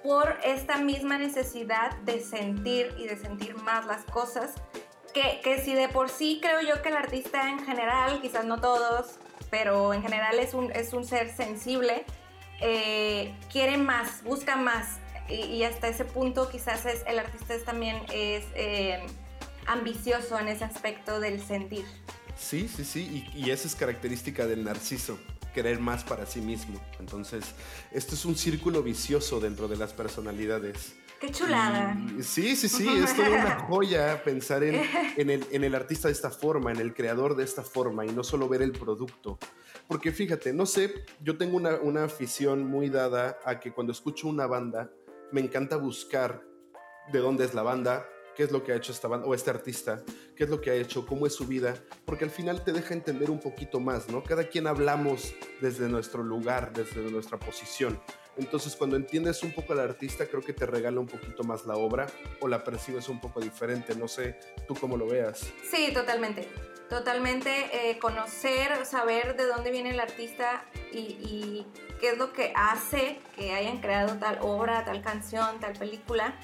[0.02, 4.52] por esta misma necesidad de sentir y de sentir más las cosas,
[5.14, 8.60] que, que, si de por sí creo yo que el artista en general, quizás no
[8.60, 12.04] todos, pero en general es un, es un ser sensible,
[12.60, 14.98] eh, quiere más, busca más,
[15.30, 18.44] y, hasta ese punto quizás es, el artista también es
[19.66, 21.84] ambicioso en ese aspecto del sentir.
[22.36, 25.18] Sí, sí, sí, y, esa es característica del narciso,
[25.54, 26.80] querer más para sí mismo.
[26.98, 27.44] Entonces,
[27.92, 30.94] esto es un círculo vicioso dentro de las personalidades.
[31.20, 31.96] Qué chulada.
[32.20, 34.74] sí, sí, sí, es toda una joya pensar en,
[35.30, 38.24] el, en, el, artista de esta forma, en el creador de esta forma y no
[38.24, 39.38] solo ver el producto.
[39.86, 44.26] Porque fíjate, no sé, yo tengo una, una afición muy dada a que cuando escucho
[44.26, 44.90] una banda,
[45.30, 46.42] me encanta buscar
[47.12, 48.04] de dónde es la banda,
[48.36, 50.02] qué es lo que ha hecho esta banda o este artista,
[50.36, 52.94] qué es lo que ha hecho, cómo es su vida, porque al final te deja
[52.94, 54.22] entender un poquito más, ¿no?
[54.22, 58.00] Cada quien hablamos desde nuestro lugar, desde nuestra posición.
[58.36, 61.76] Entonces, cuando entiendes un poco al artista, creo que te regala un poquito más la
[61.76, 62.06] obra
[62.40, 63.94] o la percibes un poco diferente.
[63.94, 65.52] No sé, tú cómo lo veas.
[65.70, 66.48] Sí, totalmente.
[66.88, 71.66] Totalmente eh, conocer, saber de dónde viene el artista y, y
[72.00, 76.38] qué es lo que hace que hayan creado tal obra, tal canción, tal película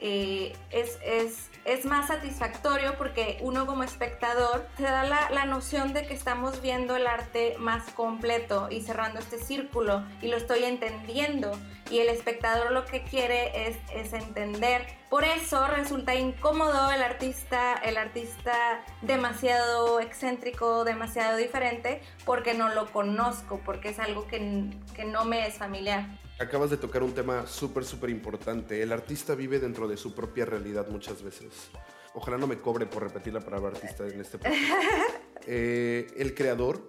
[0.00, 5.92] eh, es, es, es, más satisfactorio porque uno como espectador se da la, la, noción
[5.92, 10.64] de que estamos viendo el arte más completo y cerrando este círculo y lo estoy
[10.64, 11.52] entendiendo
[11.90, 14.86] y el espectador lo que quiere es, es entender.
[15.10, 22.90] Por eso resulta incómodo el artista, el artista demasiado excéntrico, demasiado diferente, porque no lo
[22.90, 26.06] conozco, porque es algo que, que no me es familiar.
[26.38, 28.82] Acabas de tocar un tema súper, súper importante.
[28.82, 31.70] El artista vive dentro de su propia realidad muchas veces.
[32.12, 34.58] Ojalá no me cobre por repetir la palabra artista en este podcast.
[35.46, 36.88] Eh, el creador,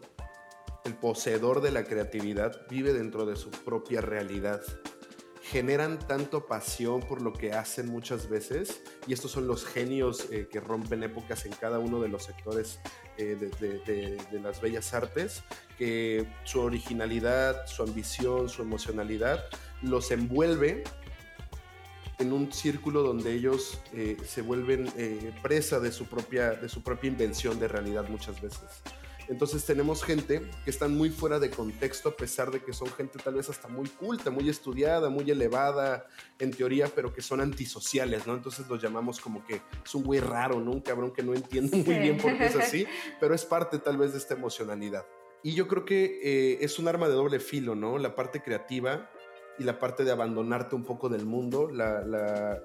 [0.85, 4.61] el poseedor de la creatividad, vive dentro de su propia realidad
[5.51, 10.47] generan tanto pasión por lo que hacen muchas veces y estos son los genios eh,
[10.51, 12.79] que rompen épocas en cada uno de los sectores
[13.17, 15.43] eh, de, las bellas artes,
[15.77, 19.45] que su originalidad, su ambición, su emocionalidad
[19.83, 20.83] los envuelve
[22.17, 24.91] en un círculo donde ellos eh, se vuelven
[25.43, 28.81] presa de su, propia, de su propia invención de realidad muchas veces.
[29.27, 33.19] Entonces tenemos gente que están muy fuera de contexto a pesar de que son gente
[33.23, 36.05] tal vez hasta muy culta, muy estudiada, muy elevada
[36.39, 38.35] en teoría, pero que son antisociales, ¿no?
[38.35, 40.71] Entonces los llamamos como que es un güey raro, ¿no?
[40.71, 42.85] Un cabrón que no entiende muy bien por qué es así,
[43.19, 45.05] pero es parte tal vez de esta emocionalidad.
[45.41, 47.97] Y yo creo que eh, es un arma de doble filo, ¿no?
[47.97, 49.09] La parte creativa
[49.57, 52.01] y la parte de abandonarte un poco del mundo, la,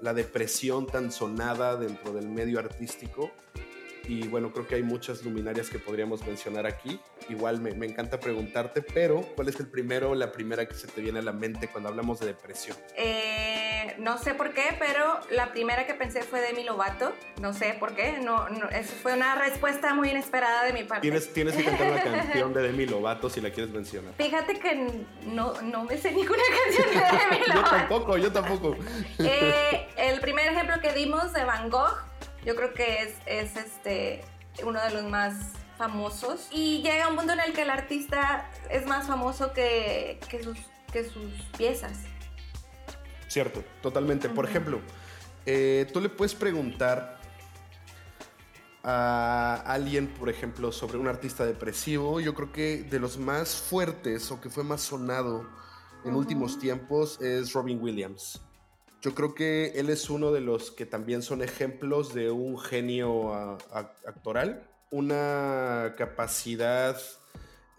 [0.01, 3.31] la depresión tan sonada dentro del medio artístico
[4.07, 6.99] y bueno, creo que hay muchas luminarias que podríamos mencionar aquí.
[7.29, 10.87] Igual me, me, encanta preguntarte, pero ¿cuál es el primero o la primera que se
[10.87, 12.77] te viene a la mente cuando hablamos de depresión?
[12.95, 17.13] Eh, no sé por qué, pero la primera que pensé fue Demi Lovato.
[17.39, 21.01] No sé por qué, no, no, eso fue una respuesta muy inesperada de mi parte.
[21.01, 24.13] Tienes, tienes que cantar una canción de Demi Lovato si la quieres mencionar.
[24.17, 27.55] Fíjate que no, no me sé ninguna canción de Demi Lovato.
[27.55, 28.75] yo tampoco, yo tampoco.
[29.19, 32.10] Eh, el primer ejemplo que dimos de Van Gogh
[32.45, 34.23] yo creo que es, es este,
[34.63, 35.35] uno de los más
[35.77, 36.47] famosos.
[36.51, 40.57] Y llega un punto en el que el artista es más famoso que, que, sus,
[40.91, 41.93] que sus piezas.
[43.27, 44.29] Cierto, totalmente.
[44.29, 44.79] Por ejemplo,
[45.45, 47.19] eh, tú le puedes preguntar
[48.83, 52.19] a alguien, por ejemplo, sobre un artista depresivo.
[52.19, 55.47] Yo creo que de los más fuertes o que fue más sonado
[56.03, 58.41] en últimos tiempos es Robin Williams.
[59.01, 63.33] Yo creo que él es uno de los que también son ejemplos de un genio
[64.05, 67.01] actoral, una capacidad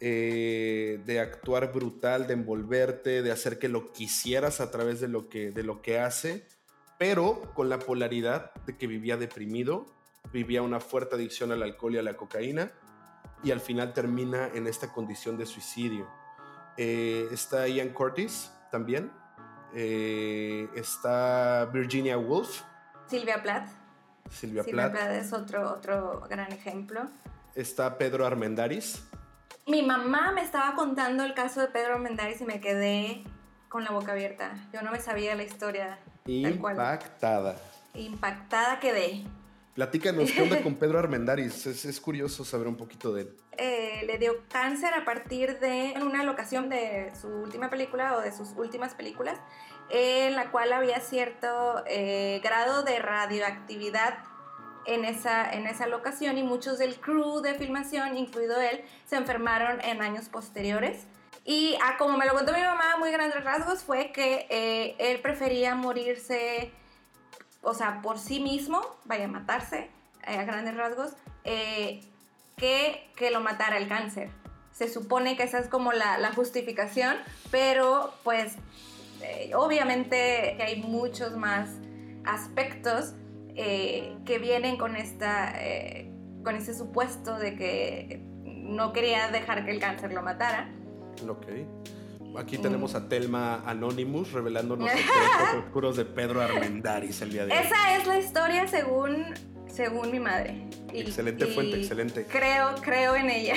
[0.01, 5.29] eh, de actuar brutal, de envolverte, de hacer que lo quisieras a través de lo
[5.29, 6.45] que, de lo que hace,
[6.99, 9.87] pero con la polaridad de que vivía deprimido,
[10.33, 12.73] vivía una fuerte adicción al alcohol y a la cocaína,
[13.45, 16.09] y al final termina en esta condición de suicidio.
[16.77, 19.13] Eh, está Ian Curtis también,
[19.75, 22.63] eh, está Virginia Woolf.
[23.07, 23.69] Silvia Plath.
[24.31, 25.11] Silvia, Silvia Plath.
[25.13, 27.03] es otro, otro gran ejemplo.
[27.55, 29.03] Está Pedro Armendaris.
[29.67, 33.25] Mi mamá me estaba contando el caso de Pedro Armendaris y me quedé
[33.69, 34.55] con la boca abierta.
[34.73, 35.99] Yo no me sabía la historia.
[36.27, 37.57] Impactada.
[37.95, 39.25] Impactada quedé.
[39.75, 41.67] Platícanos, ¿qué onda con Pedro Armendaris?
[41.67, 43.37] Es, curioso saber un poquito de él.
[43.57, 48.33] Eh, le dio cáncer a partir de una locación de su última película o de
[48.33, 49.39] sus últimas películas,
[49.89, 54.19] en la cual había cierto eh, grado de radioactividad
[54.85, 59.81] en esa, en esa locación y muchos del crew de filmación, incluido él, se enfermaron
[59.83, 61.07] en años posteriores.
[61.45, 65.21] Y ah, como me lo contó mi mamá, muy grandes rasgos, fue que eh, él
[65.21, 66.73] prefería morirse
[67.63, 69.89] o sea, por sí mismo, vaya a matarse
[70.27, 71.13] eh, a grandes rasgos,
[71.45, 72.01] eh,
[72.57, 74.31] que, que lo matara el cáncer.
[74.73, 77.17] Se supone que esa es como la, la justificación,
[77.51, 78.55] pero pues
[79.23, 81.69] eh, obviamente hay muchos más
[82.25, 83.15] aspectos
[83.55, 85.53] que vienen con, esta,
[86.43, 90.71] con ese supuesto de que no quería dejar que el cáncer lo matara.
[91.29, 91.47] Ok.
[92.37, 97.59] Aquí tenemos a Telma Anonymous revelándonos los oscuros de Pedro Armendáriz el día de hoy.
[97.59, 99.27] Esa es la historia según,
[99.67, 100.67] según mi madre.
[100.93, 102.27] excelente fuente, excelente.
[102.27, 103.55] Creo, creo en ella.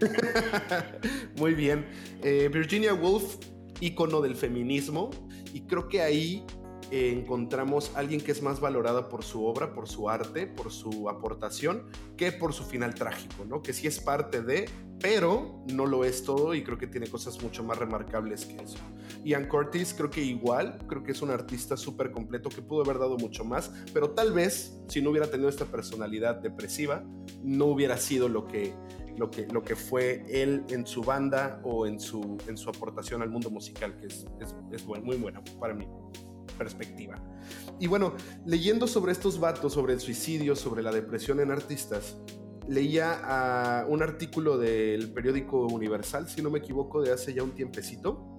[1.36, 1.86] Muy bien.
[2.22, 3.36] Eh, Virginia Woolf,
[3.80, 5.10] ícono del feminismo,
[5.54, 6.44] y creo que ahí
[6.90, 11.08] encontramos a alguien que es más valorada por su obra, por su arte, por su
[11.08, 11.84] aportación,
[12.16, 13.62] que por su final trágico, ¿no?
[13.62, 14.68] Que sí es parte de,
[15.00, 18.78] pero no lo es todo y creo que tiene cosas mucho más remarcables que eso.
[19.24, 22.98] Ian Curtis creo que igual, creo que es un artista súper completo que pudo haber
[22.98, 27.04] dado mucho más, pero tal vez si no hubiera tenido esta personalidad depresiva,
[27.42, 28.74] no hubiera sido lo que,
[29.16, 33.22] lo que, lo que fue él en su banda o en su, en su aportación
[33.22, 35.86] al mundo musical, que es, es, es muy buena para mí
[36.60, 37.14] perspectiva.
[37.78, 38.12] Y bueno,
[38.44, 42.18] leyendo sobre estos vatos, sobre el suicidio, sobre la depresión en artistas,
[42.68, 47.52] leía a un artículo del periódico Universal, si no me equivoco, de hace ya un
[47.52, 48.38] tiempecito.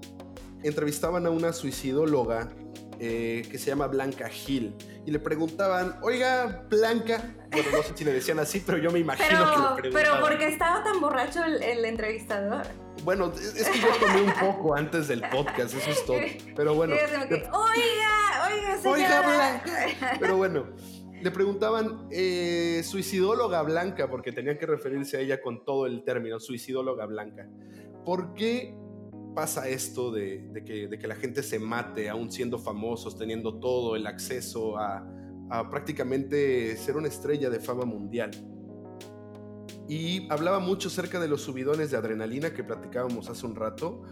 [0.62, 2.54] Entrevistaban a una suicidóloga
[3.00, 4.76] eh, que se llama Blanca Gil
[5.08, 9.00] y le preguntaban, oiga, Blanca, bueno, no sé si le decían así, pero yo me
[9.00, 9.94] imagino que le preguntaban.
[9.94, 12.68] Pero ¿por qué estaba tan borracho el entrevistador?
[13.04, 16.18] Bueno, es que yo tomé un poco antes del podcast, eso es todo.
[16.56, 16.96] Pero bueno.
[16.96, 17.48] oiga,
[18.48, 19.64] oiga, señora.
[19.66, 20.68] Oiga, Pero bueno,
[21.22, 26.40] le preguntaban eh, suicidóloga blanca, porque tenían que referirse a ella con todo el término,
[26.40, 27.50] suicidóloga blanca.
[28.06, 28.76] ¿Por qué
[29.36, 33.96] pasa esto de, que, de que, la gente se mate, aún siendo famosos, teniendo todo
[33.96, 35.08] el acceso a,
[35.50, 38.32] a prácticamente ser una estrella de fama mundial?
[39.88, 44.04] Y hablaba mucho acerca de los subidones de adrenalina que platicábamos hace un rato,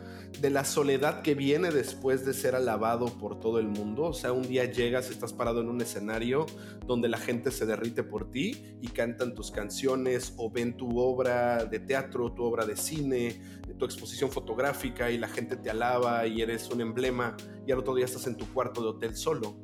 [0.42, 4.04] de la soledad que viene después de ser alabado por todo el mundo.
[4.04, 6.46] O sea, un día llegas, estás parado en un escenario
[6.86, 11.66] donde la gente se derrite por ti y cantan tus canciones o ven tu obra
[11.66, 13.42] de teatro, tu obra de cine,
[13.78, 17.36] tu exposición fotográfica y la gente te alaba y eres un emblema
[17.66, 19.58] y al otro día estás en tu cuarto de hotel solo,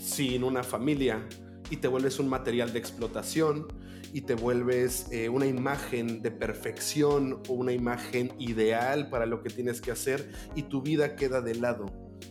[0.00, 1.26] sin una familia
[1.70, 3.66] y te vuelves un material de explotación
[4.14, 9.50] y te vuelves eh, una imagen de perfección o una imagen ideal para lo que
[9.50, 11.86] tienes que hacer y tu vida queda de lado.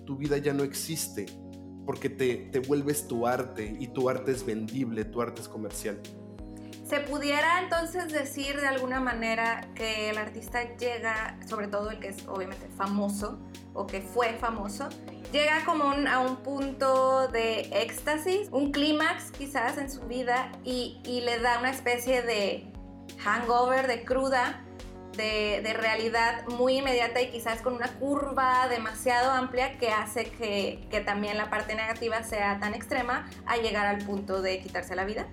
[0.06, 1.26] Tu vida ya no existe
[1.86, 6.00] porque te, te vuelves tu arte y tu arte es vendible, tu arte es comercial.
[6.86, 12.10] ¿Se pudiera entonces decir de alguna manera que el artista llega, sobre todo el que
[12.10, 13.42] es obviamente famoso
[13.74, 14.88] o que fue famoso,
[15.34, 21.40] llega como a un punto de éxtasis, un clímax quizás en su vida y, le
[21.40, 22.72] da una especie de
[23.24, 24.64] hangover, de cruda,
[25.18, 31.02] de, realidad muy inmediata y quizás con una curva demasiado amplia que hace que, que
[31.02, 35.28] también la parte negativa sea tan extrema a llegar al punto de quitarse la vida?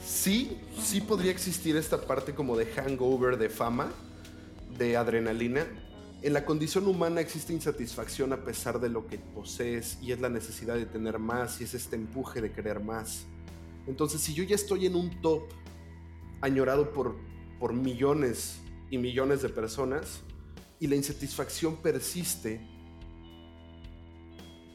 [0.00, 3.92] Sí, sí podría existir esta parte como de hangover de fama,
[4.78, 5.66] de adrenalina,
[6.24, 10.30] en la condición humana existe insatisfacción a pesar de lo que posees y es la
[10.30, 13.26] necesidad de tener más y es este empuje de querer más.
[13.86, 15.42] Entonces, si yo ya estoy en un top
[16.40, 17.14] añorado por,
[17.60, 18.58] por millones
[18.88, 20.22] y millones de personas
[20.80, 22.66] y la insatisfacción persiste,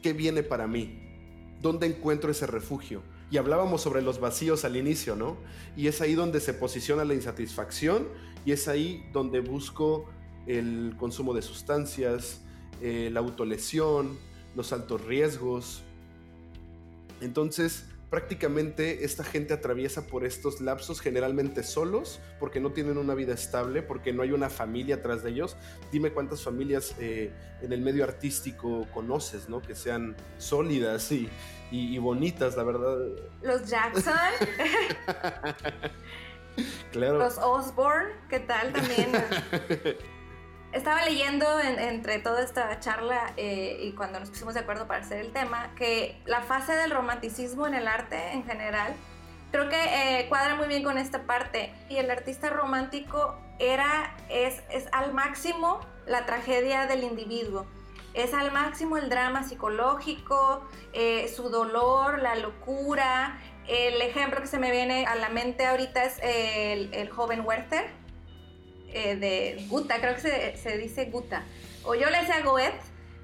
[0.03, 1.57] ¿qué viene para mí?
[1.63, 3.01] ¿Dónde encuentro ese refugio?
[3.31, 5.35] Y hablábamos sobre los vacíos al inicio, ¿no?
[5.75, 8.07] Y es ahí donde se posiciona la insatisfacción
[8.45, 10.07] y es ahí donde busco
[10.49, 12.41] el consumo de sustancias,
[12.81, 14.17] eh, la autolesión,
[14.55, 15.83] los altos riesgos.
[17.21, 23.35] Entonces, prácticamente esta gente atraviesa por estos lapsos generalmente solos, porque no tienen una vida
[23.35, 25.55] estable, porque no hay una familia atrás de ellos.
[25.91, 27.31] Dime cuántas familias eh,
[27.61, 29.61] en el medio artístico conoces, ¿no?
[29.61, 31.29] Que sean sólidas y,
[31.69, 32.97] y bonitas, la verdad.
[33.43, 34.15] Los Jackson.
[36.91, 37.19] claro.
[37.19, 39.11] Los Osborne, ¿qué tal también?
[40.71, 45.19] Estaba leyendo entre toda esta charla eh, y cuando nos pusimos de acuerdo para hacer
[45.19, 48.93] el tema, que la fase del romanticismo en el arte en general,
[49.51, 51.73] creo que eh, cuadra muy bien con esta parte.
[51.89, 57.65] Y el artista romántico era, es, es al máximo la tragedia del individuo.
[58.13, 63.39] Es al máximo el drama psicológico, eh, su dolor, la locura.
[63.67, 67.98] El ejemplo que se me viene a la mente ahorita es el, el joven Werther,
[68.93, 71.43] eh, de Guta, creo que se, se, dice Guta.
[71.83, 72.79] O yo le decía Goethe,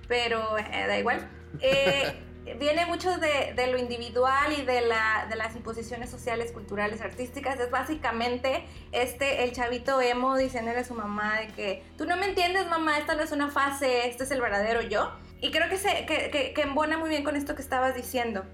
[0.07, 1.28] pero eh, da igual.
[1.61, 2.13] Eh,
[2.59, 7.59] viene mucho de, de, lo individual y de, la, de, las imposiciones sociales, culturales, artísticas.
[7.59, 12.28] Es básicamente este, el chavito emo diciéndole a su mamá de que tú no me
[12.28, 15.11] entiendes, mamá, esta no es una fase, este es el verdadero yo.
[15.41, 18.45] Y creo que, se, que, que, que embona muy bien con esto que estabas diciendo.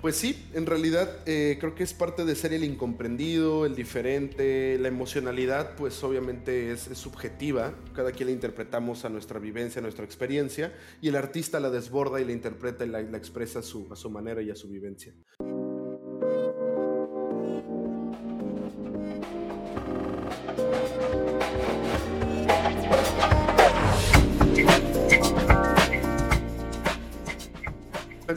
[0.00, 4.78] Pues sí, en realidad eh, creo que es parte de ser el incomprendido, el diferente,
[4.78, 10.04] la emocionalidad pues obviamente es, subjetiva, cada quien la interpretamos a nuestra vivencia, a nuestra
[10.04, 13.96] experiencia, y el artista la desborda y la interpreta y la, expresa a su, a
[13.96, 15.12] su manera y a su vivencia.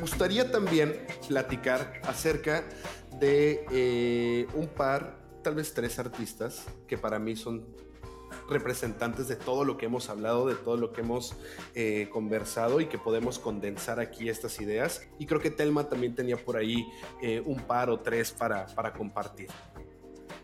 [0.02, 2.64] Gustaría también platicar acerca
[3.20, 7.68] de eh, un par, tal vez tres artistas que para mí son
[8.50, 11.36] representantes de todo lo que hemos hablado, de todo lo que hemos
[11.76, 15.08] eh, conversado y que podemos condensar aquí estas ideas.
[15.20, 16.88] Y creo que Telma también tenía por ahí
[17.22, 19.50] eh, un par o tres para, para compartir.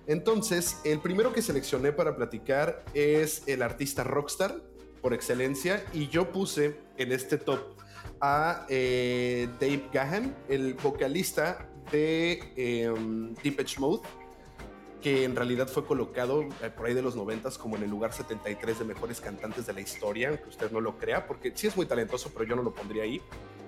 [0.06, 4.62] Entonces, el primero que seleccioné para platicar es el artista rockstar
[5.02, 7.77] por excelencia y yo puse en este top
[8.22, 12.94] a eh, Dave Gahan, el vocalista de eh,
[13.44, 14.02] Deep Edge Mode,
[15.02, 18.14] que en realidad fue colocado eh, por ahí de los 90 como en el lugar
[18.14, 21.76] 73 de mejores cantantes de la historia, aunque usted no lo crea, porque sí es
[21.76, 23.22] muy talentoso, pero yo no lo pondría ahí,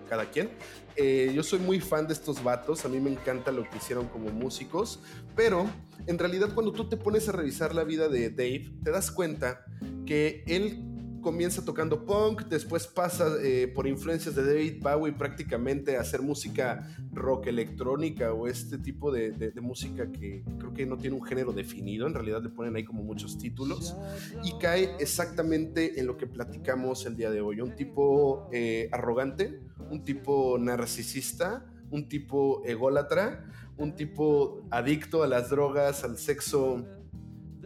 [0.09, 0.49] cada quien.
[0.95, 4.07] Eh, yo soy muy fan de estos vatos, a mí me encanta lo que hicieron
[4.07, 5.01] como músicos,
[5.35, 5.67] pero
[6.07, 9.63] en realidad cuando tú te pones a revisar la vida de Dave, te das cuenta
[10.05, 16.01] que él comienza tocando punk, después pasa eh, por influencias de David Bowie prácticamente a
[16.01, 21.23] hacer música rock electrónica o este tipo de, música que creo que no tiene un
[21.23, 23.95] género definido, en realidad le ponen ahí como muchos títulos
[24.43, 29.59] y cae exactamente en lo que platicamos el día de hoy, un tipo eh, arrogante,
[29.89, 33.45] un tipo narcisista, un tipo ególatra,
[33.77, 36.85] un tipo adicto a las drogas, al sexo.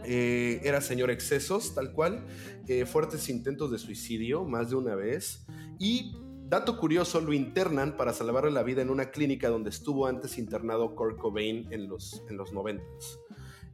[0.06, 2.26] Eh, era señor excesos, tal cual,
[2.68, 5.45] eh, fuertes intentos de suicidio, más de una vez,
[5.80, 6.16] y
[6.54, 10.93] Dato curioso, lo internan para salvarle la vida en una clínica donde estuvo antes internado
[10.93, 12.84] Kurt Cobain en los, en los 90.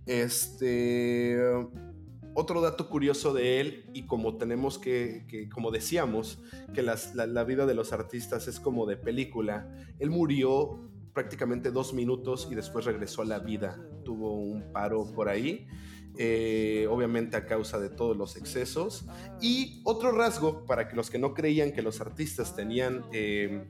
[0.06, 1.38] Este,
[2.34, 6.42] otro dato curioso de él, y como tenemos que, como decíamos,
[6.74, 9.70] que la, la, vida de los artistas es como de película,
[10.00, 13.78] él murió prácticamente dos minutos y después regresó a la vida.
[14.06, 15.68] Tuvo un paro por ahí
[16.22, 19.05] eh, obviamente a causa de todos los excesos.
[19.39, 23.63] Y otro rasgo, para que los que no creían que los artistas tenían eh,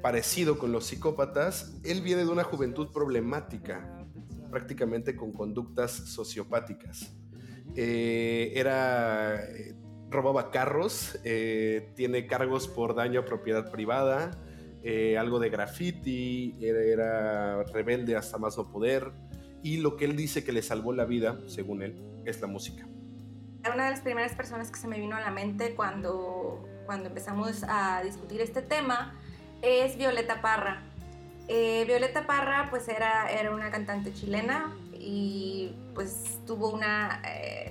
[0.00, 4.06] parecido con los psicópatas, él viene de una juventud problemática,
[4.50, 7.14] prácticamente con conductas sociopáticas.
[7.76, 9.46] Eh, era
[10.08, 14.30] robaba carros, tiene cargos por daño a propiedad privada,
[15.18, 19.12] algo de graffiti, era, rebelde hasta más no poder,
[19.64, 21.96] y lo que él dice que le salvó la vida, según él,
[22.26, 22.86] es la música.
[23.72, 27.64] Una de las primeras personas que se me vino a la mente cuando, cuando empezamos
[27.66, 29.18] a discutir este tema
[29.62, 30.82] es Violeta Parra.
[31.48, 37.70] Eh, Violeta Parra pues era, era una cantante chilena y pues tuvo una eh,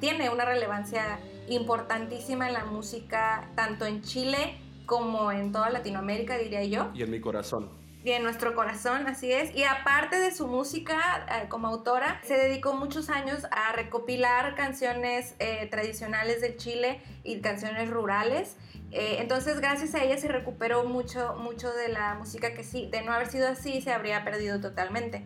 [0.00, 6.64] tiene una relevancia importantísima en la música tanto en Chile como en toda Latinoamérica diría
[6.64, 6.90] yo.
[6.94, 9.54] Y en mi corazón en nuestro corazón, así es.
[9.54, 15.34] Y aparte de su música eh, como autora, se dedicó muchos años a recopilar canciones
[15.38, 18.56] eh, tradicionales de Chile y canciones rurales.
[18.90, 23.02] Eh, entonces, gracias a ella se recuperó mucho, mucho de la música que sí, de
[23.02, 25.24] no haber sido así, se habría perdido totalmente.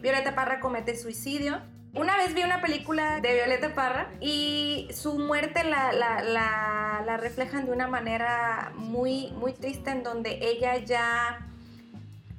[0.00, 1.62] Violeta Parra comete suicidio.
[1.94, 7.16] Una vez vi una película de Violeta Parra y su muerte la, la, la, la
[7.16, 11.47] reflejan de una manera muy, muy triste en donde ella ya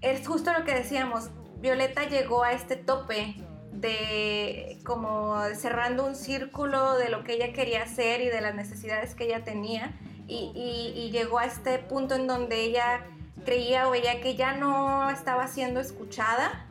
[0.01, 3.35] es justo lo que decíamos, Violeta llegó a este tope
[3.71, 9.15] de como cerrando un círculo de lo que ella quería hacer y de las necesidades
[9.15, 9.93] que ella tenía
[10.27, 13.05] y, llegó a este punto en donde ella
[13.45, 16.67] creía o veía que ya no estaba siendo escuchada.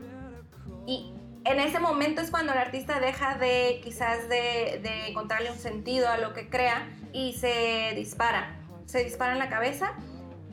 [0.87, 1.13] Y
[1.45, 6.19] en ese momento es cuando el artista deja de quizás de encontrarle un sentido a
[6.19, 9.93] lo que crea y se dispara, se dispara en la cabeza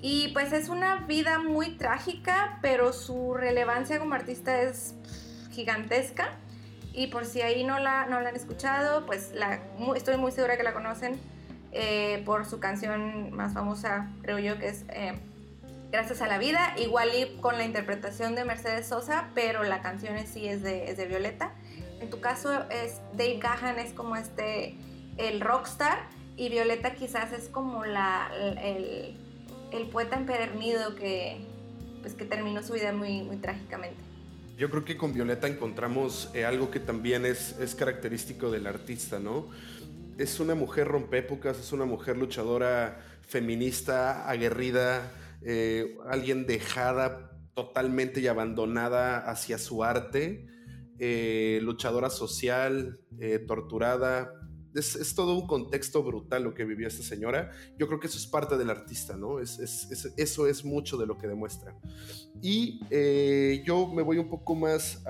[0.07, 4.93] y pues es una vida muy trágica, pero su relevancia como artista es
[5.49, 6.29] gigantesca.
[6.93, 9.31] Y por si ahí no la, no la han escuchado, pues
[9.95, 11.19] estoy muy segura que la conocen
[11.71, 15.17] eh, por su canción más famosa, creo yo, que es eh,
[15.91, 16.75] Gracias a la Vida.
[16.77, 20.91] Igual y con la interpretación de Mercedes Sosa, pero la canción en sí es de,
[20.91, 21.53] es de Violeta.
[21.99, 24.77] En tu caso, es Dave Gahan es como este,
[25.17, 25.97] el rockstar,
[26.37, 28.29] y Violeta quizás es como la,
[28.61, 29.24] el
[29.77, 31.37] el poeta empedernido que,
[32.01, 33.97] pues, que terminó su vida muy, muy trágicamente.
[34.57, 39.19] Yo creo que con Violeta encontramos eh, algo que también es, es característico del artista,
[39.19, 39.49] ¿no?
[40.17, 45.11] Es una mujer rompépocas, es una mujer luchadora feminista, aguerrida,
[45.41, 50.47] eh, alguien dejada totalmente y abandonada hacia su arte,
[50.99, 53.01] eh, luchadora social,
[53.47, 54.31] torturada,
[54.75, 57.51] es, todo un contexto brutal lo que vivió esta señora.
[57.77, 59.39] Yo creo que eso es parte del artista, ¿no?
[59.39, 59.59] Es,
[60.17, 61.75] eso es mucho de lo que demuestra.
[62.41, 65.01] Y eh, yo me voy un poco más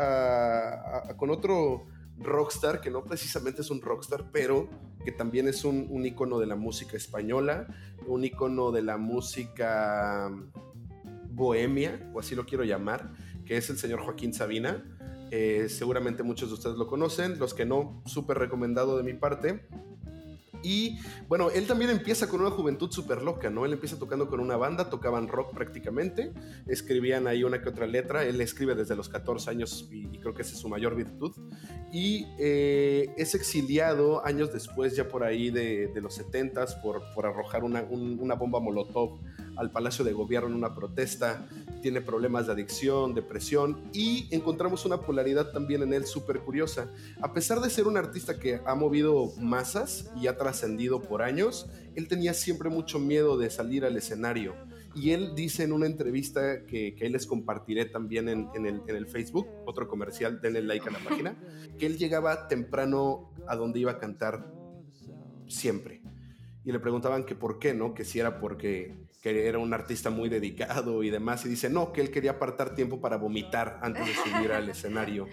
[1.17, 1.87] con otro
[2.17, 4.69] rockstar, que no precisamente es un rockstar, pero
[5.03, 7.67] que también es un, un icono de la música española,
[8.07, 10.31] un icono de la música
[11.29, 13.11] bohemia, o así lo quiero llamar,
[13.45, 14.94] que es el señor Joaquín Sabina
[15.31, 19.67] eh, seguramente muchos de ustedes lo conocen, los que no, súper recomendado de mi parte.
[20.65, 20.97] Y
[21.27, 23.65] bueno, él también empieza con una juventud súper loca, ¿no?
[23.65, 26.33] Él empieza tocando con una banda, tocaban rock prácticamente,
[26.67, 30.41] escribían ahí una que otra letra, él escribe desde los 14 años y, creo que
[30.41, 31.33] esa es su mayor virtud.
[31.93, 37.63] Y eh, es exiliado años después, ya por ahí de, los 70 por, por arrojar
[37.63, 39.19] una, una bomba molotov
[39.57, 41.47] al Palacio de Gobierno en una protesta,
[41.81, 46.89] tiene problemas de adicción, depresión y encontramos una polaridad también en él súper curiosa.
[47.21, 51.69] A pesar de ser un artista que ha movido masas y ha trascendido por años,
[51.95, 54.55] él tenía siempre mucho miedo de salir al escenario.
[54.95, 59.07] Y él dice en una entrevista que, que les compartiré también en, el, en el
[59.07, 61.35] Facebook, otro comercial, denle like a la página,
[61.77, 64.51] que él llegaba temprano a donde iba a cantar
[65.47, 66.04] siempre
[66.65, 67.93] y le preguntaban que por qué, ¿no?
[67.93, 71.91] Que si era porque que era un artista muy dedicado y demás, y dice, no,
[71.91, 75.27] que él quería apartar tiempo para vomitar antes de subir al escenario,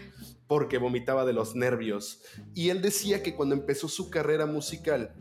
[0.47, 2.23] porque vomitaba de los nervios.
[2.55, 5.15] Y él decía que cuando empezó su carrera musical,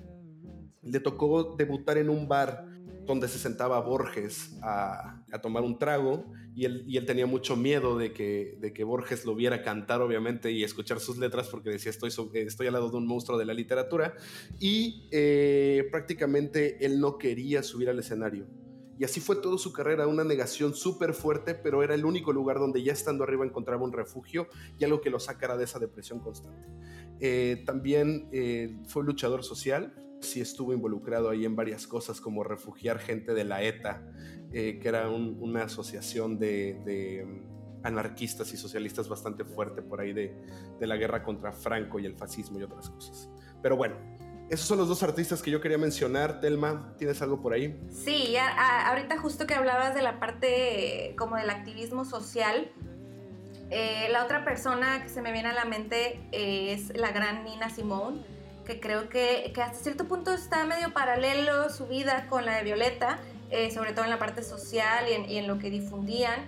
[0.81, 2.65] le tocó debutar en un bar
[3.05, 7.97] donde se sentaba Borges a, tomar un trago y él, y él, tenía mucho miedo
[7.97, 11.89] de que, de que Borges lo viera cantar, obviamente, y escuchar sus letras porque decía,
[11.89, 14.15] estoy, estoy al lado de un monstruo de la literatura,
[14.59, 18.45] y eh, prácticamente él no quería subir al escenario.
[18.99, 22.59] Y así fue toda su carrera, una negación súper fuerte, pero era el único lugar
[22.59, 24.47] donde ya estando arriba encontraba un refugio
[24.77, 26.67] y algo que lo sacara de esa depresión constante.
[27.19, 32.99] Eh, también eh, fue luchador social, sí estuvo involucrado ahí en varias cosas como refugiar
[32.99, 34.01] gente de la ETA,
[34.51, 40.35] eh, que era una asociación de, mm, anarquistas y socialistas bastante fuerte por ahí de,
[40.79, 43.29] la guerra contra Franco y el fascismo y otras cosas.
[43.61, 43.95] Pero bueno,
[44.49, 46.41] esos son los dos artistas que yo quería mencionar.
[46.41, 47.79] Telma, ¿tienes algo por ahí?
[47.89, 52.71] Sí, ahorita justo que hablabas de la parte como del activismo social,
[53.69, 57.69] eh, la otra persona que se me viene a la mente es la gran Nina
[57.69, 58.40] Simone
[58.71, 62.63] que creo que, que, hasta cierto punto está medio paralelo su vida con la de
[62.63, 63.19] Violeta,
[63.49, 66.39] eh, sobre todo en la parte social y en, y en, lo que difundían.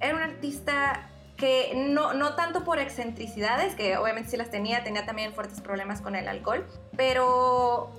[0.00, 5.06] Era un artista que no, no tanto por excentricidades, que obviamente sí las tenía, tenía
[5.06, 6.66] también fuertes problemas con el alcohol,
[6.96, 7.90] pero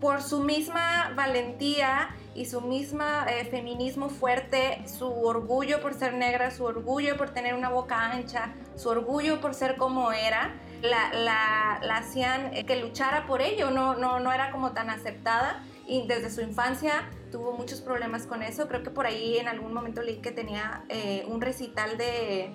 [0.00, 6.50] por su misma valentía y su misma eh, feminismo fuerte, su orgullo por ser negra,
[6.50, 11.96] su orgullo por tener una boca ancha, su orgullo por ser como era, la, la,
[11.96, 16.30] hacían eh, que luchara por ello, no, no, no era como tan aceptada y desde
[16.30, 18.68] su infancia tuvo muchos problemas con eso.
[18.68, 22.50] Creo que por ahí en algún momento leí que tenía eh, un recital de,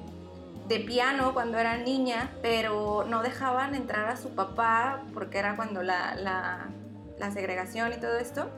[0.68, 5.82] de, piano cuando era niña, pero no dejaban entrar a su papá porque era cuando
[5.82, 6.70] la, la,
[7.18, 8.50] la segregación y todo esto.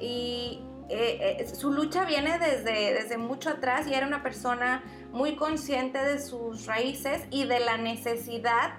[0.00, 4.82] Y eh, su lucha viene desde, desde mucho atrás y era una persona
[5.12, 8.78] muy consciente de sus raíces y de la necesidad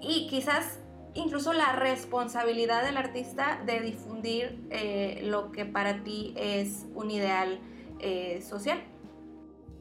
[0.00, 0.80] y quizás
[1.14, 7.60] incluso la responsabilidad del artista de difundir eh, lo que para ti es un ideal
[8.00, 8.82] eh, social.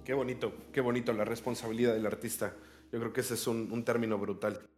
[0.03, 2.53] Qué bonito, qué bonito la responsabilidad del artista.
[2.91, 4.69] Yo creo que ese es un término brutal.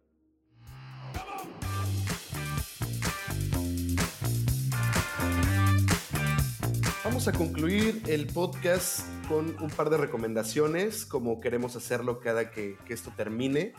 [7.08, 12.76] Vamos a concluir el podcast con un par de recomendaciones, como queremos hacerlo cada que,
[12.88, 13.74] esto termine.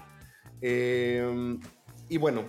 [0.61, 1.59] Em,
[2.07, 2.45] y bueno,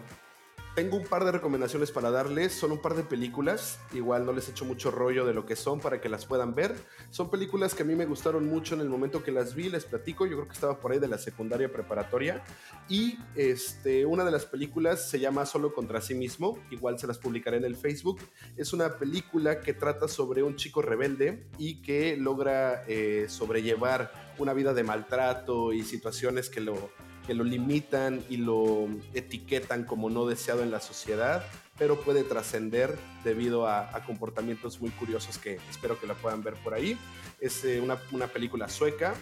[0.79, 2.53] tengo un par de recomendaciones para darles.
[2.53, 3.81] Son un par de películas.
[3.93, 6.73] Igual no les echo mucho rollo de lo que son para que las puedan ver.
[7.11, 9.71] Son películas que a mí me gustaron mucho en el momento que las vi.
[9.71, 10.25] Les platico.
[10.25, 12.45] Yo creo que estaba por ahí de la secundaria preparatoria.
[12.89, 16.61] Y este, una de las películas se llama Solo contra sí mismo.
[16.71, 18.21] Igual se las publicaré en el Facebook.
[18.57, 24.53] Es una película que trata sobre un chico rebelde y que logra eh, sobrellevar una
[24.53, 26.93] vida de maltrato y situaciones que lo
[27.29, 31.45] que lo limitan y lo etiquetan como no deseado en la sociedad,
[31.79, 36.73] pero puede trascender debido a, comportamientos muy curiosos que espero que la puedan ver por
[36.73, 36.97] ahí.
[37.39, 39.13] Es eh, una, una, película sueca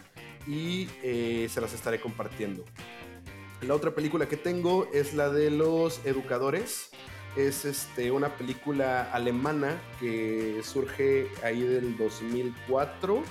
[0.46, 2.64] y eh, se las estaré compartiendo.
[3.62, 6.90] La otra película que tengo es la de los educadores.
[7.36, 13.24] Es este, una película alemana que surge ahí del 2004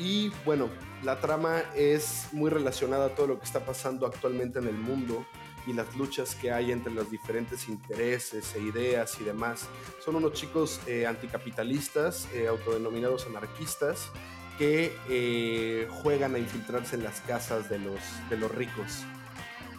[0.00, 0.68] y bueno,
[1.02, 5.24] la trama es muy relacionada a todo lo que está pasando actualmente en el mundo
[5.66, 9.68] y las luchas que hay entre los diferentes intereses e ideas y demás.
[10.04, 14.10] Son unos chicos eh, anticapitalistas, eh, autodenominados anarquistas,
[14.56, 19.04] que eh, juegan a infiltrarse en las casas de los, de los ricos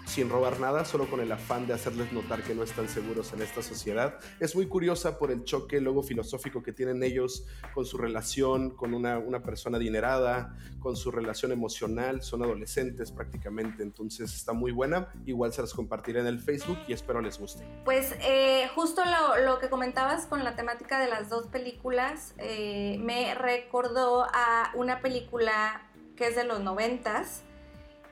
[0.10, 3.44] sin robar nada, solo con el afán de hacerles notar que no están seguros en
[3.44, 4.20] esta sociedad.
[4.40, 7.46] Es muy curiosa por el choque luego filosófico que tienen ellos
[7.76, 13.84] con su relación con una, una persona adinerada, con su relación emocional, son adolescentes prácticamente,
[13.84, 15.14] entonces está muy buena.
[15.28, 17.64] Igual se las compartiré en el Facebook y espero les guste.
[17.86, 22.98] Pues eh, justo lo, lo, que comentabas con la temática de las dos películas eh,
[23.00, 27.44] me recordó a una película que es de los noventas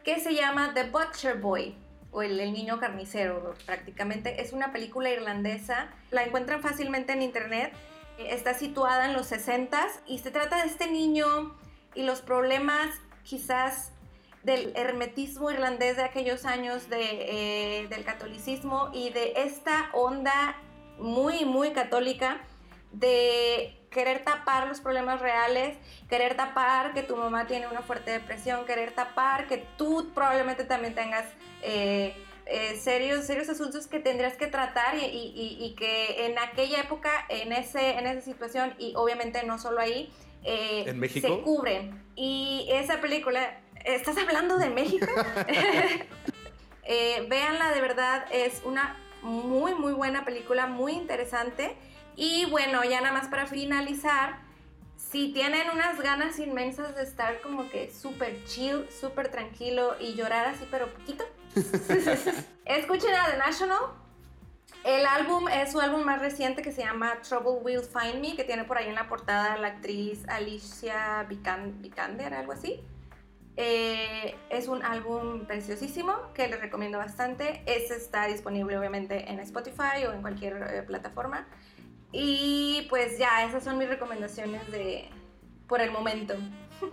[0.04, 1.87] que se llama The Butcher Boy
[2.18, 4.42] o el, niño carnicero prácticamente.
[4.42, 7.72] Es una película irlandesa, la encuentran fácilmente en internet,
[8.18, 11.56] está situada en los 60 y se trata de este niño
[11.94, 12.90] y los problemas
[13.24, 13.92] quizás
[14.42, 20.56] del hermetismo irlandés de aquellos años de, eh, del catolicismo y de esta onda
[20.98, 22.42] muy, muy católica
[22.94, 25.78] de querer tapar los problemas reales,
[26.10, 30.94] querer tapar que tu mamá tiene una fuerte depresión, querer tapar que tú probablemente también
[30.94, 31.26] tengas
[31.62, 32.16] eh,
[32.46, 37.98] eh, serios, serios asuntos que tendrías que tratar y, que en aquella época, en, ese,
[37.98, 40.12] en esa situación, y obviamente no solo ahí,
[40.44, 41.28] eh, ¿En México?
[41.28, 42.04] se cubren.
[42.16, 45.08] Y esa película, ¿estás hablando de México?
[47.30, 51.76] véanla, de verdad, es una muy, muy buena película, muy interesante
[52.18, 54.40] Y bueno, ya nada más para finalizar,
[54.98, 60.48] si tienen unas ganas inmensas de estar como que súper chill, súper tranquilo y llorar
[60.48, 61.24] así, pero poquito,
[62.66, 63.80] escuchen a The National.
[64.84, 68.44] El álbum es su álbum más reciente que se llama Trouble Will Find Me, que
[68.44, 72.82] tiene por ahí en la portada la actriz Alicia Vikander, algo así.
[73.58, 77.62] Eh, es un álbum preciosísimo que les recomiendo bastante.
[77.68, 81.48] Este está disponible obviamente en Spotify o en cualquier eh, plataforma.
[82.20, 85.08] Y pues ya, esas son mis recomendaciones de
[85.68, 86.34] por el momento.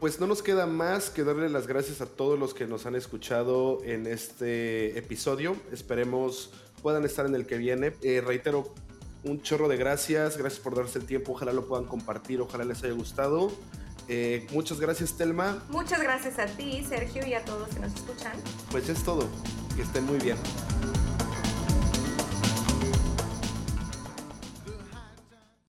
[0.00, 2.94] Pues no nos queda más que darle las gracias a todos los que nos han
[2.94, 5.56] escuchado en este episodio.
[5.72, 6.50] Esperemos
[6.82, 7.94] puedan estar en el que viene.
[8.02, 8.74] Eh, reitero,
[9.22, 10.36] un chorro de gracias.
[10.36, 11.32] Gracias por darse el tiempo.
[11.32, 12.42] Ojalá lo puedan compartir.
[12.42, 13.50] Ojalá les haya gustado.
[14.06, 15.64] Eh, muchas gracias, Telma.
[15.70, 18.32] Muchas gracias a ti, Sergio, y a todos que nos escuchan.
[18.70, 19.26] Pues es todo.
[19.74, 20.36] Que estén muy bien.